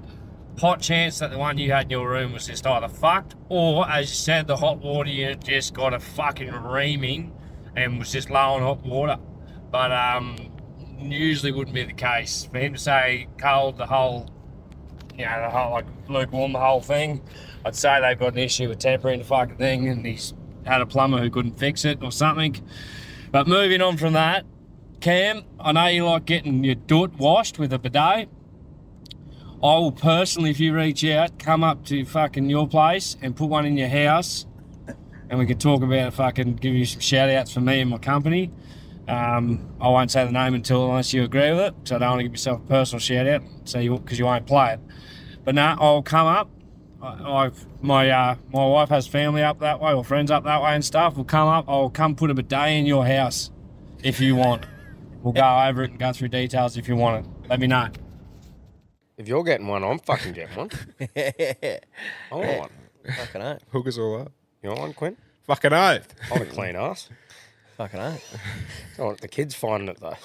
[0.58, 3.88] Hot chance that the one you had in your room was just either fucked, or
[3.88, 7.32] as you said, the hot water unit just got a fucking reaming
[7.76, 9.18] and was just low on hot water.
[9.70, 10.36] But um,
[10.98, 12.48] usually wouldn't be the case.
[12.50, 14.28] For him to say cold the whole,
[15.16, 17.22] you know, the whole like lukewarm the whole thing,
[17.64, 20.86] I'd say they've got an issue with tempering the fucking thing, and he's had a
[20.86, 22.56] plumber who couldn't fix it or something.
[23.30, 24.44] But moving on from that,
[25.00, 28.28] Cam, I know you like getting your doot washed with a bidet.
[29.62, 33.48] I will personally, if you reach out, come up to fucking your place and put
[33.48, 34.44] one in your house,
[35.32, 36.10] and we could talk about it.
[36.12, 38.52] Fucking give you some shout outs for me and my company.
[39.08, 42.10] Um, I won't say the name until unless you agree with it, so I don't
[42.10, 44.80] want to give yourself a personal shout out, so you because you won't play it.
[45.42, 46.50] But no, I'll come up.
[47.00, 50.62] I, I've my uh, my wife has family up that way or friends up that
[50.62, 51.16] way and stuff.
[51.16, 51.64] We'll come up.
[51.66, 53.50] I'll come put a bidet in your house
[54.02, 54.66] if you want.
[55.22, 57.48] We'll go over it and go through details if you want it.
[57.48, 57.88] Let me know.
[59.16, 60.70] If you're getting one, I'm fucking getting one.
[61.16, 61.80] I
[62.32, 62.70] want one.
[63.16, 63.62] Fucking oath.
[63.70, 64.32] Hook us all up.
[64.62, 65.16] You want one, Quinn?
[65.46, 66.14] Fucking oath.
[66.30, 67.08] I want a clean ass.
[67.76, 68.38] Fucking oath.
[68.98, 70.16] Oh, the kids finding it though.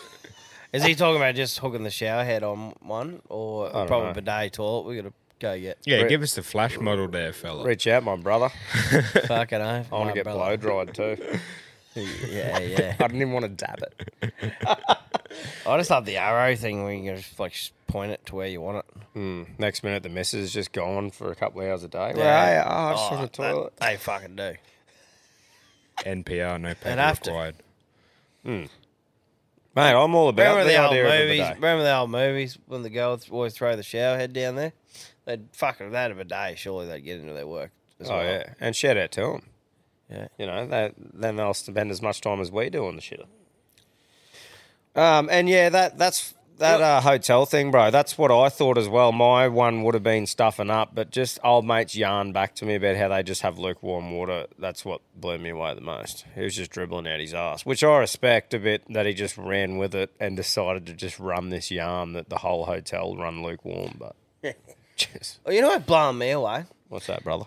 [0.74, 3.88] Is he talking about just hooking the shower head on one or I a don't
[3.88, 4.14] proper know.
[4.14, 4.86] bidet toilet?
[4.86, 5.78] We gotta go get.
[5.86, 7.64] Yeah, Re- give us the flash model there, fella.
[7.64, 8.50] Reach out, my brother.
[9.28, 9.88] Fucking oath.
[9.92, 10.58] I want my to get brother.
[10.58, 11.40] blow dried too.
[12.02, 12.96] Yeah, yeah.
[13.00, 14.34] I didn't even want to dab it.
[15.66, 18.36] I just love the arrow thing where you can just like just point it to
[18.36, 18.86] where you want it.
[19.14, 19.44] Hmm.
[19.58, 22.14] Next minute, the missus is just gone for a couple of hours a day.
[22.16, 22.24] Yeah.
[22.52, 23.74] Yeah, oh, I just Oh, on the that- toilet.
[23.78, 24.54] They fucking do.
[26.06, 27.32] NPR, no paper have to.
[27.32, 27.56] required.
[28.44, 28.64] Hmm.
[29.76, 31.40] Mate, I'm all about Remember the, the, old idea of a movies?
[31.42, 31.56] bidet.
[31.56, 34.74] Remember the old movies when the girls always throw the shower head down there?
[35.26, 36.56] They'd fucking that of a day.
[36.58, 37.72] Surely they'd get into their work.
[38.00, 38.24] As Oh well.
[38.26, 39.42] yeah, and shout out to them.
[40.10, 40.28] Yeah.
[40.38, 43.26] You know, they, then they'll spend as much time as we do on the shitter.
[44.96, 47.92] Um, and yeah, that that's that uh, hotel thing, bro.
[47.92, 49.12] That's what I thought as well.
[49.12, 52.76] My one would have been stuffing up, but just old mates yarn back to me
[52.76, 54.48] about how they just have lukewarm water.
[54.58, 56.26] That's what blew me away the most.
[56.34, 59.38] He was just dribbling out his ass, which I respect a bit that he just
[59.38, 63.44] ran with it and decided to just run this yarn that the whole hotel run
[63.44, 64.00] lukewarm.
[64.00, 64.16] But
[64.96, 66.66] just Well, you know what blew me away?
[66.88, 67.46] what's that, brother?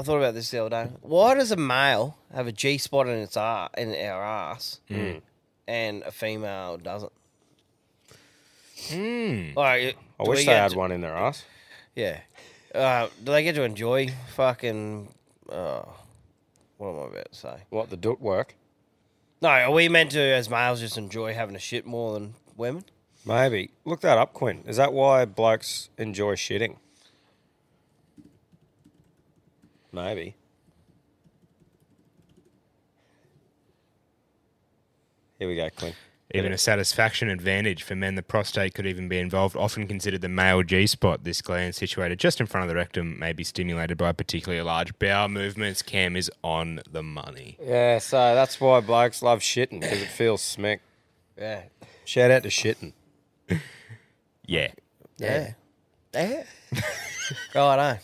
[0.00, 0.90] I thought about this the other day.
[1.02, 5.20] Why does a male have a G spot in its ar- in our ass, Mm.
[5.68, 7.12] and a female doesn't?
[8.88, 9.54] Mm.
[9.54, 11.44] Like, I wish they had to- one in their ass.
[11.94, 12.20] Yeah.
[12.74, 15.12] Uh, do they get to enjoy fucking?
[15.50, 15.82] Uh,
[16.78, 17.56] what am I about to say?
[17.68, 18.54] What the duct work?
[19.42, 22.84] No, are we meant to, as males, just enjoy having a shit more than women?
[23.24, 23.70] Maybe.
[23.84, 24.64] Look that up, Quinn.
[24.66, 26.76] Is that why blokes enjoy shitting?
[29.92, 30.36] Maybe.
[35.38, 35.94] Here we go, Quinn.
[36.32, 39.56] Even a satisfaction advantage for men, the prostate could even be involved.
[39.56, 43.18] Often considered the male G spot, this gland situated just in front of the rectum
[43.18, 45.82] may be stimulated by particularly large bowel movements.
[45.82, 47.58] Cam is on the money.
[47.60, 50.78] Yeah, so that's why blokes love shitting because it feels smick.
[51.36, 51.62] Yeah.
[52.04, 52.92] Shout out to shitting.
[54.46, 54.72] Yeah.
[55.18, 55.52] Yeah.
[56.12, 56.42] Yeah.
[57.54, 57.96] right, eh?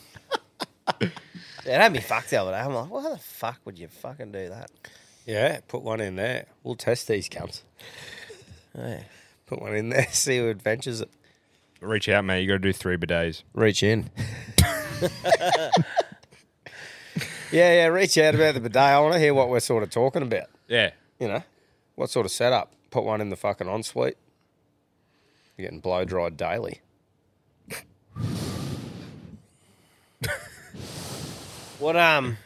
[1.66, 2.58] Yeah, it had me fucked the other day.
[2.58, 4.70] I'm like, why the fuck would you fucking do that?
[5.26, 6.46] Yeah, put one in there.
[6.62, 7.62] We'll test these cunts.
[8.76, 9.02] Yeah.
[9.46, 11.10] Put one in there, see who adventures it.
[11.80, 12.42] Reach out, mate.
[12.42, 13.42] You got to do three bidets.
[13.52, 14.10] Reach in.
[17.52, 18.76] Yeah, yeah, reach out about the bidet.
[18.76, 20.46] I want to hear what we're sort of talking about.
[20.66, 20.90] Yeah.
[21.20, 21.42] You know,
[21.94, 22.72] what sort of setup?
[22.90, 24.16] Put one in the fucking ensuite.
[25.56, 26.80] You're getting blow dried daily.
[31.78, 32.36] What, um,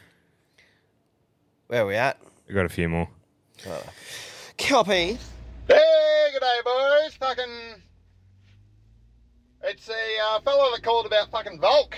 [1.68, 2.18] where are we at?
[2.48, 3.08] We got a few more.
[4.58, 5.18] Copy.
[5.68, 7.14] Hey, good day, boys.
[7.14, 7.82] Fucking.
[9.62, 9.92] It's a
[10.36, 11.96] uh, fellow that called about fucking Volk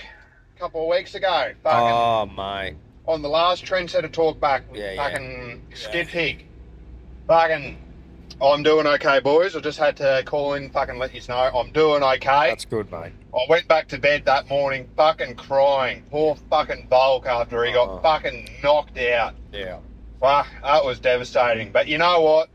[0.55, 1.53] a couple of weeks ago.
[1.63, 2.75] Fucking Oh, mate.
[3.07, 5.09] on the last trendsetter talk back with Yeah, yeah.
[5.09, 6.45] fucking Skid Pig.
[7.27, 7.77] Fucking.
[8.43, 9.55] I'm doing okay, boys.
[9.55, 12.49] I just had to call in, fucking let you know I'm doing okay.
[12.49, 13.13] That's good, mate.
[13.33, 16.03] I went back to bed that morning, fucking crying.
[16.11, 17.99] Poor fucking Volk after he got oh.
[17.99, 19.33] fucking knocked out.
[19.53, 19.79] Yeah.
[20.19, 21.71] Fuck, that was devastating.
[21.71, 22.49] But you know what?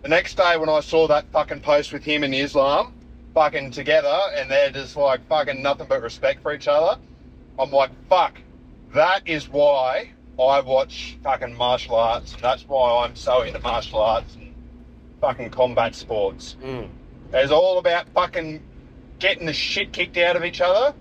[0.00, 2.94] The next day when I saw that fucking post with him and Islam,
[3.34, 6.98] fucking together, and they're just like fucking nothing but respect for each other,
[7.58, 8.38] I'm like, fuck,
[8.94, 10.10] that is why
[10.40, 12.32] I watch fucking martial arts.
[12.32, 14.47] And that's why I'm so into martial arts and
[15.20, 16.56] fucking combat sports.
[17.32, 18.62] It's all about fucking
[19.18, 20.94] getting the shit kicked out of each other,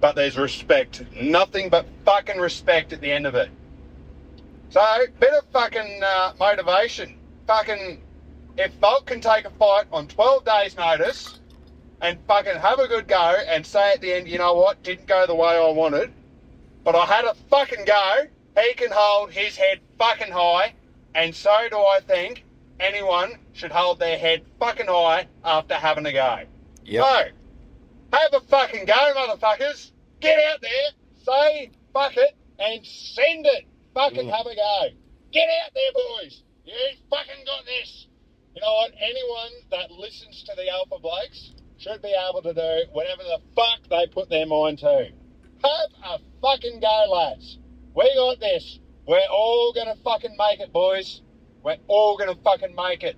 [0.00, 1.04] but there's respect.
[1.20, 3.50] Nothing but fucking respect at the end of it.
[4.70, 4.80] So,
[5.20, 7.16] bit of fucking uh, motivation.
[7.46, 8.02] Fucking,
[8.56, 11.38] if Volk can take a fight on 12 days' notice
[12.00, 15.06] and fucking have a good go and say at the end, you know what, didn't
[15.06, 16.12] go the way I wanted,
[16.82, 18.26] but I had a fucking go,
[18.60, 20.74] he can hold his head fucking high,
[21.14, 22.43] and so do I think
[22.80, 26.40] anyone should hold their head fucking high after having a go.
[26.84, 27.04] Yep.
[27.04, 29.90] So, have a fucking go, motherfuckers.
[30.20, 30.90] Get out there,
[31.24, 33.66] say fuck it, and send it.
[33.94, 34.36] Fucking mm.
[34.36, 34.88] have a go.
[35.32, 36.42] Get out there, boys.
[36.64, 36.74] You
[37.10, 38.06] fucking got this.
[38.54, 38.92] You know what?
[39.00, 43.88] Anyone that listens to the Alpha Blokes should be able to do whatever the fuck
[43.90, 45.10] they put their mind to.
[45.62, 47.58] Have a fucking go, lads.
[47.94, 48.78] We got this.
[49.06, 51.20] We're all gonna fucking make it, boys.
[51.64, 53.16] We're all gonna fucking make it.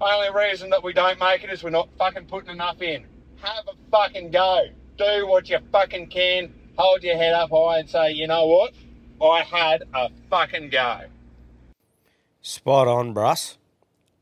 [0.00, 3.06] Only reason that we don't make it is we're not fucking putting enough in.
[3.40, 4.64] Have a fucking go.
[4.96, 6.52] Do what you fucking can.
[6.76, 8.74] Hold your head up high and say, you know what?
[9.24, 11.02] I had a fucking go.
[12.42, 13.58] Spot on, Bruss.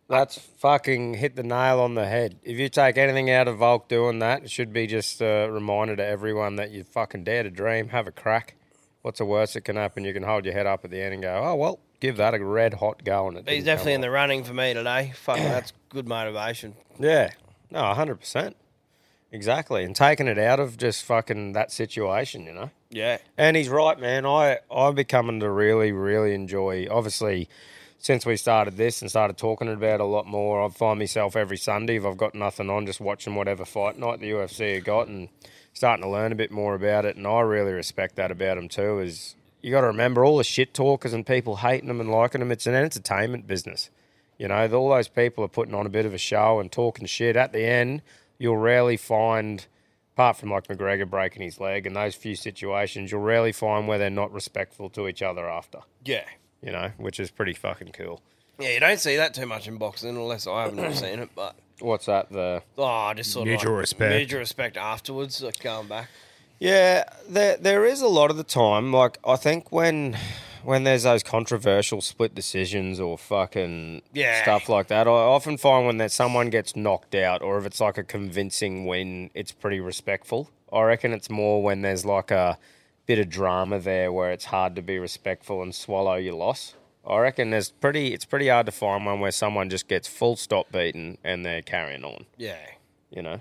[0.08, 2.38] That's fucking hit the nail on the head.
[2.42, 5.96] If you take anything out of Volk doing that, it should be just a reminder
[5.96, 8.56] to everyone that you fucking dare to dream, have a crack.
[9.00, 10.04] What's the worst that can happen?
[10.04, 12.34] You can hold your head up at the end and go, oh, well, give that
[12.34, 13.28] a red hot go.
[13.28, 15.12] And it He's definitely in the running for me today.
[15.16, 16.74] Fuck, that's good motivation.
[16.98, 17.30] Yeah.
[17.70, 18.54] No, 100%.
[19.32, 19.84] Exactly.
[19.84, 22.70] And taking it out of just fucking that situation, you know?
[22.90, 23.18] Yeah.
[23.36, 24.24] And he's right, man.
[24.24, 27.48] I, I'm becoming to really, really enjoy, obviously,
[27.98, 31.34] since we started this and started talking about it a lot more, I find myself
[31.34, 34.84] every Sunday, if I've got nothing on, just watching whatever fight night the UFC have
[34.84, 35.28] got and
[35.72, 37.16] starting to learn a bit more about it.
[37.16, 39.34] And I really respect that about him too, is
[39.66, 42.52] you got to remember all the shit talkers and people hating them and liking them,
[42.52, 43.90] it's an entertainment business.
[44.38, 47.04] You know, all those people are putting on a bit of a show and talking
[47.04, 47.34] shit.
[47.34, 48.02] At the end,
[48.38, 49.66] you'll rarely find,
[50.14, 53.98] apart from like McGregor breaking his leg and those few situations, you'll rarely find where
[53.98, 55.80] they're not respectful to each other after.
[56.04, 56.26] Yeah.
[56.62, 58.22] You know, which is pretty fucking cool.
[58.60, 61.30] Yeah, you don't see that too much in boxing, unless I haven't seen it.
[61.34, 62.30] But What's that?
[62.30, 64.14] The oh, just sort of Mutual like respect.
[64.14, 66.08] mutual respect afterwards, like going back.
[66.58, 68.92] Yeah, there there is a lot of the time.
[68.92, 70.16] Like I think when
[70.64, 74.42] when there's those controversial split decisions or fucking Yeah.
[74.42, 77.80] stuff like that, I often find when that someone gets knocked out or if it's
[77.80, 80.50] like a convincing win, it's pretty respectful.
[80.72, 82.58] I reckon it's more when there's like a
[83.06, 86.74] bit of drama there where it's hard to be respectful and swallow your loss.
[87.06, 88.12] I reckon there's pretty.
[88.12, 91.62] It's pretty hard to find one where someone just gets full stop beaten and they're
[91.62, 92.26] carrying on.
[92.36, 92.58] Yeah.
[93.10, 93.40] You know,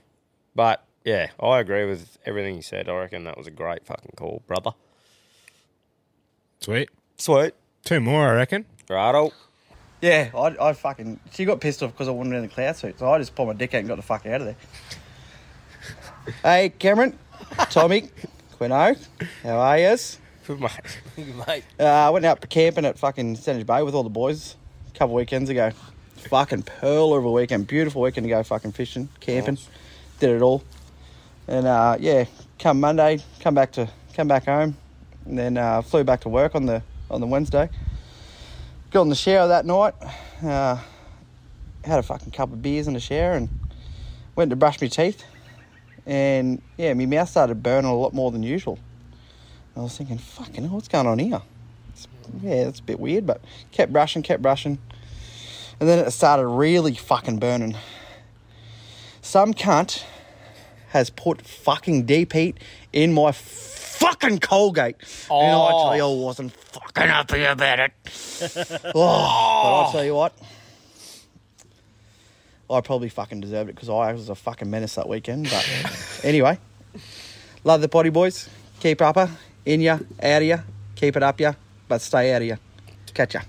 [0.53, 2.89] but yeah, I agree with everything you said.
[2.89, 4.71] I reckon that was a great fucking call, brother.
[6.59, 6.89] Sweet.
[7.17, 7.53] Sweet.
[7.83, 8.65] Two more, I reckon.
[8.89, 9.31] Righto.
[10.01, 11.19] Yeah, I, I fucking.
[11.31, 13.47] She got pissed off because I wanted in the cloud suit, so I just pulled
[13.47, 14.55] my dick out and got the fuck out of there.
[16.43, 17.17] hey, Cameron,
[17.69, 18.09] Tommy,
[18.59, 18.97] Quino,
[19.43, 20.19] how are yous?
[20.47, 20.71] Good mate.
[21.15, 21.63] Good mate.
[21.79, 24.55] Uh, I went out camping at fucking Sandwich Bay with all the boys
[24.93, 25.71] a couple weekends ago.
[26.29, 27.67] Fucking pearl of a weekend.
[27.67, 29.57] Beautiful weekend to go fucking fishing, camping.
[30.19, 30.63] Did it all.
[31.47, 32.25] And uh, yeah,
[32.59, 34.75] come Monday, come back to come back home,
[35.25, 37.69] and then uh, flew back to work on the on the Wednesday.
[38.91, 39.93] Got in the shower that night.
[40.43, 40.77] Uh,
[41.83, 43.49] had a fucking couple of beers in the shower and
[44.35, 45.23] went to brush my teeth.
[46.05, 48.79] And yeah, my mouth started burning a lot more than usual.
[49.75, 51.41] I was thinking, fucking what's going on here?
[51.89, 52.07] It's,
[52.41, 53.41] yeah, it's a bit weird, but
[53.71, 54.79] kept brushing, kept brushing.
[55.79, 57.75] And then it started really fucking burning.
[59.21, 60.03] Some cunt
[60.95, 62.57] has put fucking deep heat
[62.93, 64.95] in my fucking Colgate.
[65.29, 65.83] And I oh.
[65.83, 67.91] tell you, I wasn't fucking happy about it.
[68.05, 69.89] oh, but I oh.
[69.91, 70.33] tell you what,
[72.69, 75.49] I probably fucking deserved it because I was a fucking menace that weekend.
[75.49, 76.57] But anyway,
[77.65, 78.47] love the potty boys.
[78.79, 79.29] Keep up her.
[79.65, 80.59] In ya, out of ya.
[80.95, 81.53] Keep it up ya,
[81.89, 82.55] but stay out of ya.
[83.13, 83.41] Catch ya.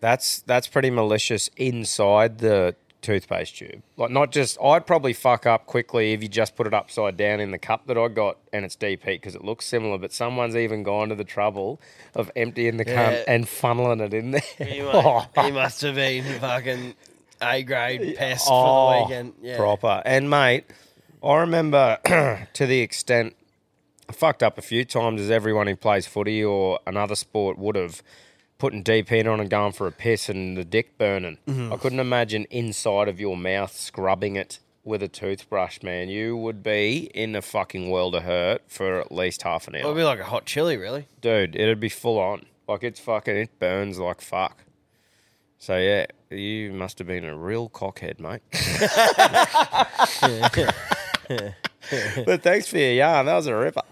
[0.00, 3.82] That's that's pretty malicious inside the toothpaste tube.
[3.96, 7.40] Like not just I'd probably fuck up quickly if you just put it upside down
[7.40, 9.98] in the cup that I got and it's deep heat because it looks similar.
[9.98, 11.80] But someone's even gone to the trouble
[12.14, 13.16] of emptying the Yeah.
[13.16, 14.40] cup and funneling it in there.
[14.58, 16.94] He, mu- he must have been fucking
[17.42, 19.34] A grade pest for Oh, the weekend.
[19.42, 19.56] Yeah.
[19.56, 20.00] Proper.
[20.06, 20.64] And mate,
[21.22, 21.98] I remember
[22.54, 23.34] to the extent
[24.08, 27.76] I fucked up a few times as everyone who plays footy or another sport would
[27.76, 28.02] have
[28.62, 31.36] putting deep heat on and going for a piss and the dick burning.
[31.48, 31.72] Mhm.
[31.72, 36.08] I couldn't imagine inside of your mouth scrubbing it with a toothbrush, man.
[36.08, 39.80] You would be in a fucking world of hurt for at least half an hour.
[39.80, 41.08] It'd be like a hot chili, really.
[41.20, 42.46] Dude, it'd be full on.
[42.68, 44.62] Like it's fucking it burns like fuck.
[45.58, 48.42] So yeah, you must have been a real cockhead, mate.
[52.24, 53.26] but thanks for your yarn.
[53.26, 53.82] That was a ripper.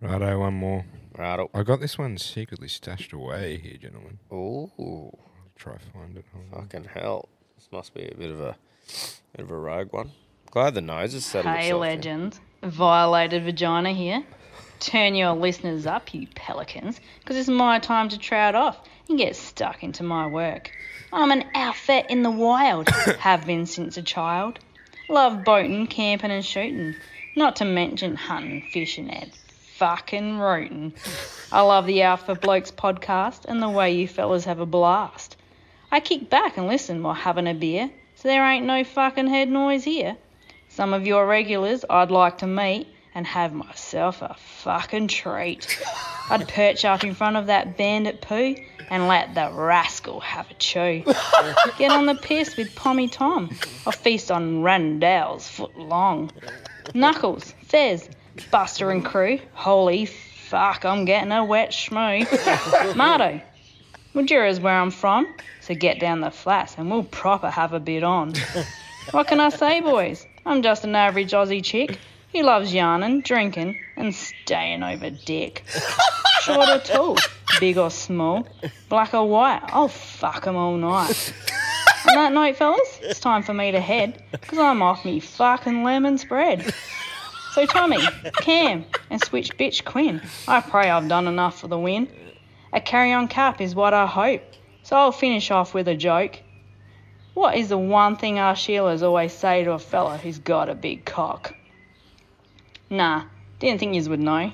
[0.00, 0.86] Righto, one more.
[1.16, 1.50] Righto.
[1.54, 4.18] I got this one secretly stashed away here, gentlemen.
[4.32, 5.16] Ooh.
[5.56, 6.24] Try find it.
[6.32, 6.70] Hold.
[6.70, 7.28] Fucking hell.
[7.56, 8.56] This must be a bit of a
[9.34, 10.10] bit of a rogue one.
[10.50, 11.88] Glad the nose has settled Hey, itself in.
[11.88, 12.38] legend.
[12.62, 14.22] Violated vagina here.
[14.80, 19.34] Turn your listeners up, you pelicans, because it's my time to trout off and get
[19.34, 20.70] stuck into my work.
[21.12, 22.88] I'm an outfit in the wild,
[23.20, 24.58] have been since a child.
[25.08, 26.94] Love boating, camping, and shooting,
[27.36, 29.30] not to mention hunting, fishing, and
[29.78, 30.94] fucking rooting.
[31.52, 35.36] I love the Alpha Blokes podcast and the way you fellas have a blast.
[35.90, 39.50] I kick back and listen while having a beer, so there ain't no fucking head
[39.50, 40.16] noise here.
[40.70, 45.78] Some of your regulars I'd like to meet and have myself a fucking treat.
[46.30, 48.56] I'd perch up in front of that bandit poo
[48.88, 51.02] and let the rascal have a chew.
[51.78, 53.50] Get on the piss with Pommy Tom
[53.84, 56.30] or feast on Randall's foot long.
[56.94, 58.08] Knuckles, Fez,
[58.50, 62.24] Buster and crew, holy fuck, I'm getting a wet schmoo.
[62.94, 63.42] Mardo,
[64.14, 65.26] Majura's where I'm from,
[65.60, 68.34] so get down the flats and we'll proper have a bit on.
[69.12, 70.26] What can I say, boys?
[70.44, 72.00] I'm just an average Aussie chick
[72.32, 75.62] who loves yarning, drinking, and staying over dick.
[76.40, 77.16] Short or tall,
[77.60, 78.48] big or small,
[78.88, 81.32] black or white, I'll fuck 'em all night.
[82.08, 85.84] On that note, fellas, it's time for me to head, because I'm off me fucking
[85.84, 86.74] lemon spread.
[87.56, 87.96] So, Tommy,
[88.42, 92.06] Cam, and Switch Bitch Quinn, I pray I've done enough for the win.
[92.74, 94.42] A carry on cap is what I hope,
[94.82, 96.38] so I'll finish off with a joke.
[97.32, 100.74] What is the one thing our Sheilas always say to a fella who's got a
[100.74, 101.54] big cock?
[102.90, 103.24] Nah,
[103.58, 104.52] didn't think yous would know.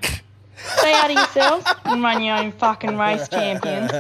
[0.56, 3.90] Stay out of yourselves and run your own fucking race, champions.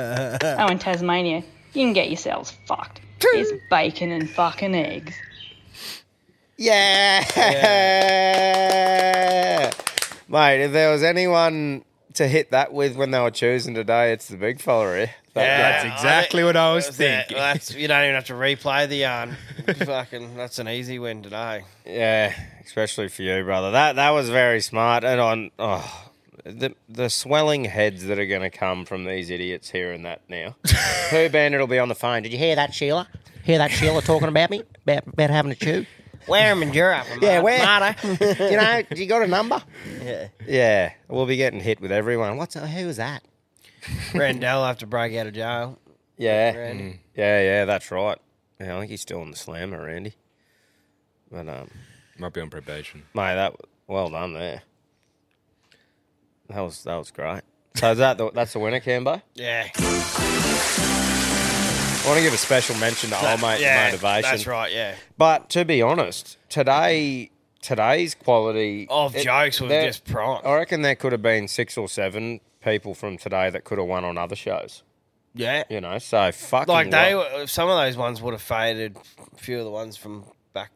[0.44, 1.42] Oh, in Tasmania,
[1.72, 3.00] you can get yourselves fucked.
[3.18, 5.16] There's bacon and fucking eggs.
[6.56, 7.24] Yeah.
[10.28, 11.84] Mate, if there was anyone
[12.14, 15.10] to hit that with when they were choosing today, it's the big fella here.
[15.34, 15.78] That Yeah, guy.
[15.78, 15.94] I think-
[16.54, 17.26] that's it.
[17.30, 19.36] That's, you don't even have to replay the yarn.
[19.66, 21.64] Um, fucking, that's an easy win today.
[21.86, 22.34] Yeah,
[22.64, 23.70] especially for you, brother.
[23.70, 25.04] That that was very smart.
[25.04, 26.10] And on oh,
[26.44, 30.20] the the swelling heads that are going to come from these idiots here and that
[30.28, 30.54] now.
[31.10, 32.22] Who Bandit will be on the phone.
[32.22, 33.08] Did you hear that, Sheila?
[33.44, 35.86] Hear that Sheila talking about me about, about having a chew?
[36.28, 37.06] Wear him in Europe.
[37.20, 37.58] Yeah, where?
[37.64, 38.08] Marto.
[38.50, 39.62] you know, you got a number?
[40.02, 40.28] Yeah.
[40.46, 42.36] Yeah, we'll be getting hit with everyone.
[42.36, 43.22] What's who was that?
[44.14, 45.78] Randell will have to break out of jail.
[46.16, 46.98] Yeah, Mm.
[47.16, 47.64] yeah, yeah.
[47.64, 48.18] That's right.
[48.60, 50.14] Yeah, I think he's still in the slammer, Randy.
[51.30, 51.70] But um,
[52.18, 53.02] Might be on probation.
[53.14, 53.56] mate, that
[53.88, 54.62] well done there.
[56.48, 57.40] That was that was great.
[57.74, 59.22] So is that the, that's the winner, Cambo?
[59.34, 59.68] Yeah.
[62.02, 64.22] I want to give a special mention to old mate yeah, motivation.
[64.22, 64.96] that's right, yeah.
[65.16, 67.30] But to be honest, today
[67.60, 70.40] today's quality Of jokes was there- just prime.
[70.44, 73.86] I reckon there could have been six or seven people from today that could have
[73.86, 74.82] won on other shows.
[75.34, 75.62] Yeah.
[75.70, 78.96] You know, so fucking Like they, well- were, some of those ones would have faded.
[79.32, 80.72] A few of the ones from back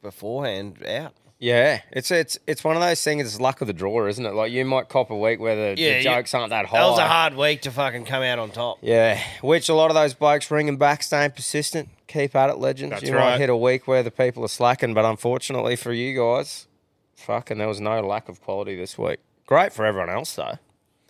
[0.00, 1.12] beforehand out.
[1.40, 3.24] Yeah, it's it's it's one of those things.
[3.24, 4.32] It's luck of the draw, isn't it?
[4.34, 6.78] Like you might cop a week where the, Yeah, the you- jokes aren't that high.
[6.78, 8.78] That was a hard week to fucking come out on top.
[8.82, 12.90] Yeah, which a lot of those blokes ringing back, staying persistent, keep at it, legends.
[12.94, 13.40] That's you might right.
[13.40, 16.66] hit a week where the people are slacking, but unfortunately for you guys,
[17.14, 19.20] fucking there was no lack of quality this week.
[19.46, 20.58] Great for everyone else though.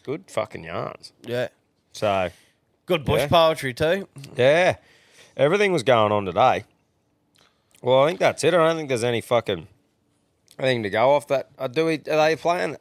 [0.03, 1.13] Good fucking yarns.
[1.23, 1.49] Yeah.
[1.93, 2.29] So
[2.85, 3.29] Good bush yeah.
[3.29, 4.07] poetry too.
[4.37, 4.77] Yeah,
[5.39, 6.65] everything was going on today.
[7.81, 8.53] Well, I think that's it.
[8.53, 9.69] I don't think there's any fucking
[10.59, 11.51] anything to go off that.
[11.59, 11.95] Uh, do we?
[11.95, 12.77] Are they playing?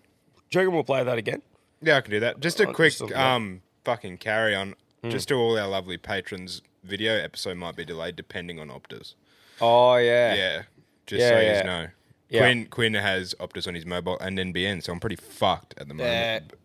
[0.50, 1.42] Do you we'll play that again?
[1.82, 2.40] Yeah, I can do that.
[2.40, 4.76] Just a Oh, quick just um fucking carry on.
[5.04, 5.10] Hmm.
[5.10, 9.14] Just to all our lovely patrons, video episode might be delayed depending on Optus.
[9.62, 10.62] Oh yeah, Yeah.
[11.06, 11.58] Just Yeah, so yeah.
[11.60, 11.88] you know.
[12.30, 12.40] Yeah.
[12.42, 15.94] Quinn Quinn has Optus on his mobile and NBN, so I'm pretty fucked at the
[15.94, 16.14] moment.
[16.52, 16.58] Yeah.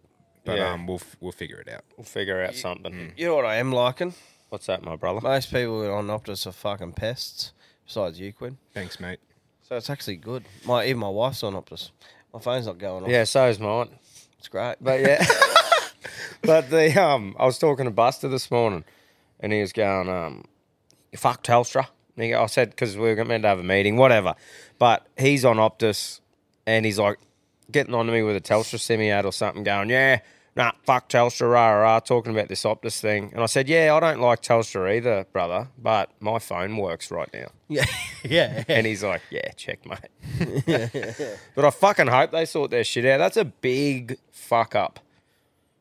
[0.45, 0.73] But Yeah.
[0.73, 1.85] um, we'll f- we'll figure it out.
[1.97, 3.13] We'll figure out something.
[3.17, 4.15] You know what I am liking?
[4.49, 5.21] What's that, my brother?
[5.21, 7.53] Most people on Optus are fucking pests.
[7.87, 8.59] Besides you, Quinn.
[8.75, 9.19] Thanks, mate.
[9.73, 10.45] So it's actually good.
[10.67, 11.93] My even my wife's on Optus.
[12.35, 13.09] My phone's not going off.
[13.09, 13.89] Yeah, so is mine.
[14.39, 14.75] It's great.
[14.83, 15.25] But yeah,
[16.43, 18.85] but the um, I was talking to Buster this morning,
[19.41, 20.45] and he was going, um,
[21.17, 24.35] "Fuck Telstra." He I said because we were meant to have a meeting, whatever.
[24.79, 26.21] But he's on Optus,
[26.67, 27.19] and he's like
[27.71, 30.21] getting on to me with a Telstra semi ad or something, going, "Yeah,
[30.57, 33.31] nah, fuck Telstra, rah rah,", rah," talking about this Optus thing.
[33.33, 37.29] And I said, "Yeah, I don't like Telstra either, brother, but my phone works right
[37.33, 37.87] now." Yeah,
[38.25, 38.65] yeah.
[38.69, 40.11] And he's like, "Yeah, check checkmate."
[41.55, 43.19] But I fucking hope they sort their shit out.
[43.19, 45.01] That's a big fuck up.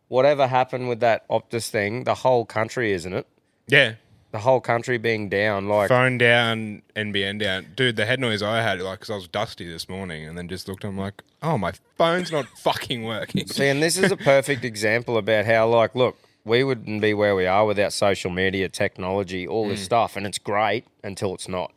[0.08, 3.28] Whatever happened with that Optus thing, the whole country, isn't it?
[3.68, 3.96] Yeah.
[4.32, 7.68] The whole country being down, like Phone down, NBN down.
[7.76, 10.48] Dude, the head noise I had, like, because I was dusty this morning, and then
[10.48, 13.46] just looked, I'm like, oh, my phone's not fucking working.
[13.48, 17.36] See, and this is a perfect example about how, like, look, we wouldn't be where
[17.36, 19.86] we are without social media, technology, all this Mm.
[19.86, 21.74] stuff, and it's great until it's not.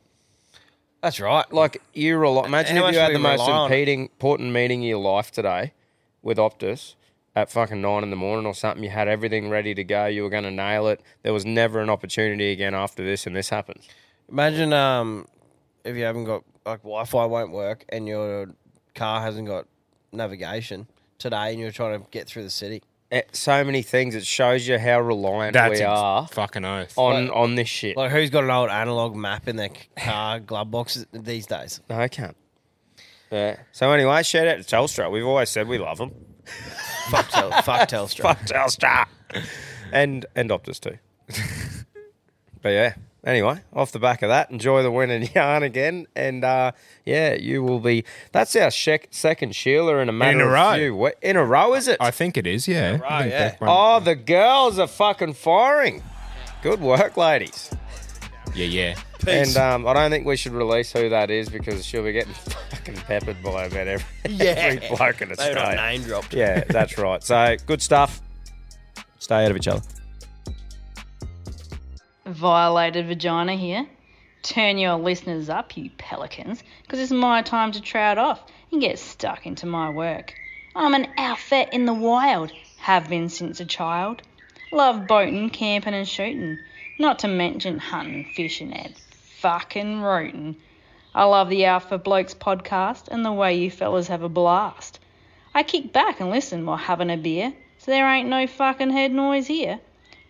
[1.02, 1.44] That's right.
[1.52, 2.46] Like you rely.
[2.46, 3.74] Imagine How if you had the most rely on it.
[3.74, 5.72] impeding, important meeting of your life today
[6.22, 6.94] with Optus
[7.36, 8.82] at fucking nine in the morning or something.
[8.84, 10.06] You had everything ready to go.
[10.06, 11.00] You were going to nail it.
[11.22, 13.80] There was never an opportunity again after this, and this happened.
[14.30, 15.26] Imagine um,
[15.84, 18.48] if you haven't got like Wi-Fi won't work and your
[18.94, 19.66] car hasn't got
[20.12, 20.86] navigation
[21.18, 22.82] today, and you're trying to get through the city.
[23.10, 24.14] Eh, So many things.
[24.14, 26.96] It shows you how reliant That's we are fucking oath.
[26.96, 27.96] on Like- on this shit.
[27.96, 31.80] Like who's got an old analog map in their car glove box these days?
[31.90, 32.36] No, I can't.
[33.30, 33.56] Yeah.
[33.72, 35.10] So anyway, shout out to Telstra.
[35.10, 36.12] We've always said we love them.
[37.10, 38.22] fuck, Tel- fuck Telstra.
[38.22, 39.06] fuck Telstra.
[39.92, 40.98] And and Optus too.
[42.62, 42.94] but yeah.
[43.26, 46.72] Anyway, off the back of that, enjoy the win and yarn again, and uh,
[47.06, 48.04] yeah, you will be.
[48.32, 50.74] That's our shec- second Sheila in a matter In a of row.
[50.76, 50.94] few.
[50.94, 51.96] What, in a row, is it?
[52.00, 52.98] I think it is, yeah.
[53.02, 53.48] I think yeah.
[53.48, 56.02] Beck won- Oh, the girls are fucking firing.
[56.62, 57.70] Good work, ladies.
[58.54, 58.94] Yeah, yeah.
[59.26, 62.32] And um, I don't think we should release who that is because she'll be getting
[62.70, 64.44] fucking peppered by about every, Yeah.
[64.56, 65.54] every bloke in They Australia.
[65.54, 66.34] got name dropped.
[66.34, 67.22] Yeah, that's right.
[67.22, 68.20] So good stuff.
[69.18, 69.82] Stay out of each other.
[72.26, 73.86] Violated vagina here.
[74.42, 78.98] Turn your listeners up, you pelicans, because it's my time to trout off and get
[78.98, 80.34] stuck into my work.
[80.76, 84.22] I'm an outfit in the wild, have been since a child.
[84.72, 86.58] Love boating, camping, and shooting,
[86.98, 90.56] not to mention hunting, fishing, and fucking rooting.
[91.14, 94.98] I love the Alpha Blokes podcast and the way you fellas have a blast.
[95.54, 99.12] I kick back and listen while having a beer, so there ain't no fucking head
[99.12, 99.80] noise here.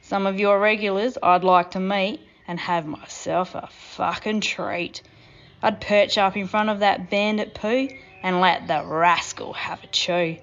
[0.02, 5.00] Some of your regulars I'd like to meet and have myself a fucking treat.
[5.62, 7.88] I'd perch up in front of that bandit poo
[8.22, 10.36] and let the rascal have a chew.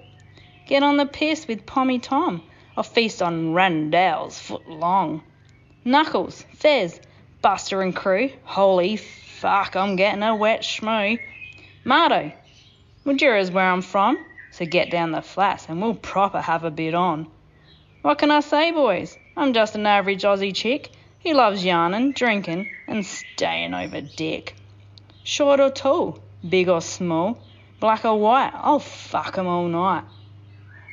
[0.66, 2.42] Get on the piss with Pommy Tom
[2.76, 5.22] or feast on Randall's foot long.
[5.84, 7.00] Knuckles, Fez,
[7.40, 11.18] Buster and crew, holy fuck, I'm getting a wet schmoo.
[11.84, 12.32] Marto,
[13.04, 14.16] Madura's where I'm from,
[14.52, 17.26] so get down the flats and we'll proper have a bit on.
[18.02, 19.18] What can I say, boys?
[19.36, 20.90] I'm just an average Aussie chick
[21.22, 24.54] who loves yarning, drinking, and staying over dick.
[25.24, 26.18] Short or tall,
[26.48, 27.38] big or small,
[27.80, 30.04] black or white, I'll fuck 'em all night.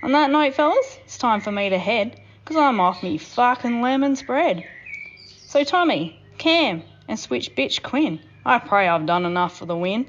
[0.01, 3.81] On that note, fellas, it's time for me to head, 'cause I'm off me fucking
[3.81, 4.65] lemon spread.
[5.45, 10.05] So, Tommy, Cam, and switch bitch Quinn, I pray I've done enough for the win.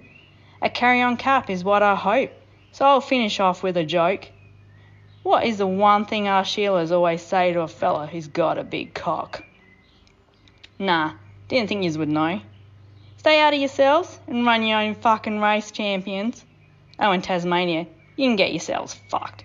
[0.62, 2.30] A carry on cap is what I hope,
[2.70, 4.30] so I'll finish off with a joke.
[5.24, 8.64] What is the one thing our Sheilas always say to a fella who's got a
[8.64, 9.42] big cock?
[10.78, 11.12] Nah,
[11.48, 12.40] didn't think yous would know.
[13.16, 16.44] Stay out of yourselves and run your own fucking race, champions.
[16.98, 17.86] Oh, in Tasmania,
[18.16, 19.44] you can get yourselves fucked.